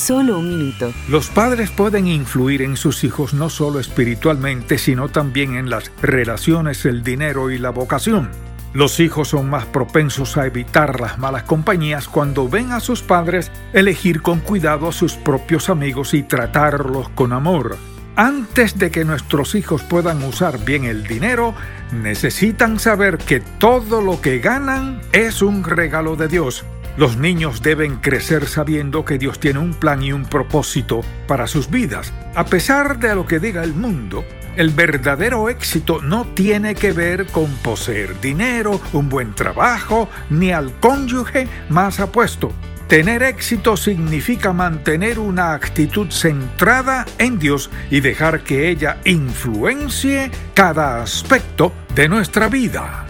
Solo 0.00 0.38
un 0.38 0.48
minuto. 0.48 0.94
Los 1.10 1.28
padres 1.28 1.70
pueden 1.70 2.06
influir 2.06 2.62
en 2.62 2.78
sus 2.78 3.04
hijos 3.04 3.34
no 3.34 3.50
solo 3.50 3.80
espiritualmente, 3.80 4.78
sino 4.78 5.10
también 5.10 5.56
en 5.56 5.68
las 5.68 5.92
relaciones, 6.00 6.86
el 6.86 7.02
dinero 7.02 7.50
y 7.50 7.58
la 7.58 7.68
vocación. 7.68 8.30
Los 8.72 8.98
hijos 8.98 9.28
son 9.28 9.50
más 9.50 9.66
propensos 9.66 10.38
a 10.38 10.46
evitar 10.46 11.02
las 11.02 11.18
malas 11.18 11.42
compañías 11.42 12.08
cuando 12.08 12.48
ven 12.48 12.72
a 12.72 12.80
sus 12.80 13.02
padres 13.02 13.52
elegir 13.74 14.22
con 14.22 14.40
cuidado 14.40 14.88
a 14.88 14.92
sus 14.92 15.16
propios 15.16 15.68
amigos 15.68 16.14
y 16.14 16.22
tratarlos 16.22 17.10
con 17.10 17.34
amor. 17.34 17.76
Antes 18.16 18.78
de 18.78 18.90
que 18.90 19.04
nuestros 19.04 19.54
hijos 19.54 19.82
puedan 19.82 20.22
usar 20.22 20.64
bien 20.64 20.84
el 20.84 21.06
dinero, 21.06 21.54
necesitan 21.92 22.78
saber 22.78 23.18
que 23.18 23.40
todo 23.40 24.00
lo 24.00 24.22
que 24.22 24.38
ganan 24.38 25.02
es 25.12 25.42
un 25.42 25.62
regalo 25.62 26.16
de 26.16 26.28
Dios. 26.28 26.64
Los 26.96 27.16
niños 27.16 27.62
deben 27.62 27.96
crecer 27.96 28.46
sabiendo 28.46 29.04
que 29.04 29.18
Dios 29.18 29.38
tiene 29.38 29.58
un 29.58 29.74
plan 29.74 30.02
y 30.02 30.12
un 30.12 30.24
propósito 30.24 31.02
para 31.26 31.46
sus 31.46 31.70
vidas. 31.70 32.12
A 32.34 32.44
pesar 32.44 32.98
de 32.98 33.14
lo 33.14 33.26
que 33.26 33.38
diga 33.38 33.62
el 33.62 33.74
mundo, 33.74 34.24
el 34.56 34.70
verdadero 34.70 35.48
éxito 35.48 36.02
no 36.02 36.26
tiene 36.34 36.74
que 36.74 36.92
ver 36.92 37.26
con 37.26 37.46
poseer 37.62 38.20
dinero, 38.20 38.80
un 38.92 39.08
buen 39.08 39.34
trabajo, 39.34 40.08
ni 40.28 40.50
al 40.50 40.72
cónyuge 40.80 41.48
más 41.68 42.00
apuesto. 42.00 42.52
Tener 42.88 43.22
éxito 43.22 43.76
significa 43.76 44.52
mantener 44.52 45.20
una 45.20 45.54
actitud 45.54 46.10
centrada 46.10 47.06
en 47.18 47.38
Dios 47.38 47.70
y 47.88 48.00
dejar 48.00 48.42
que 48.42 48.68
ella 48.68 48.98
influencie 49.04 50.32
cada 50.54 51.00
aspecto 51.00 51.72
de 51.94 52.08
nuestra 52.08 52.48
vida. 52.48 53.09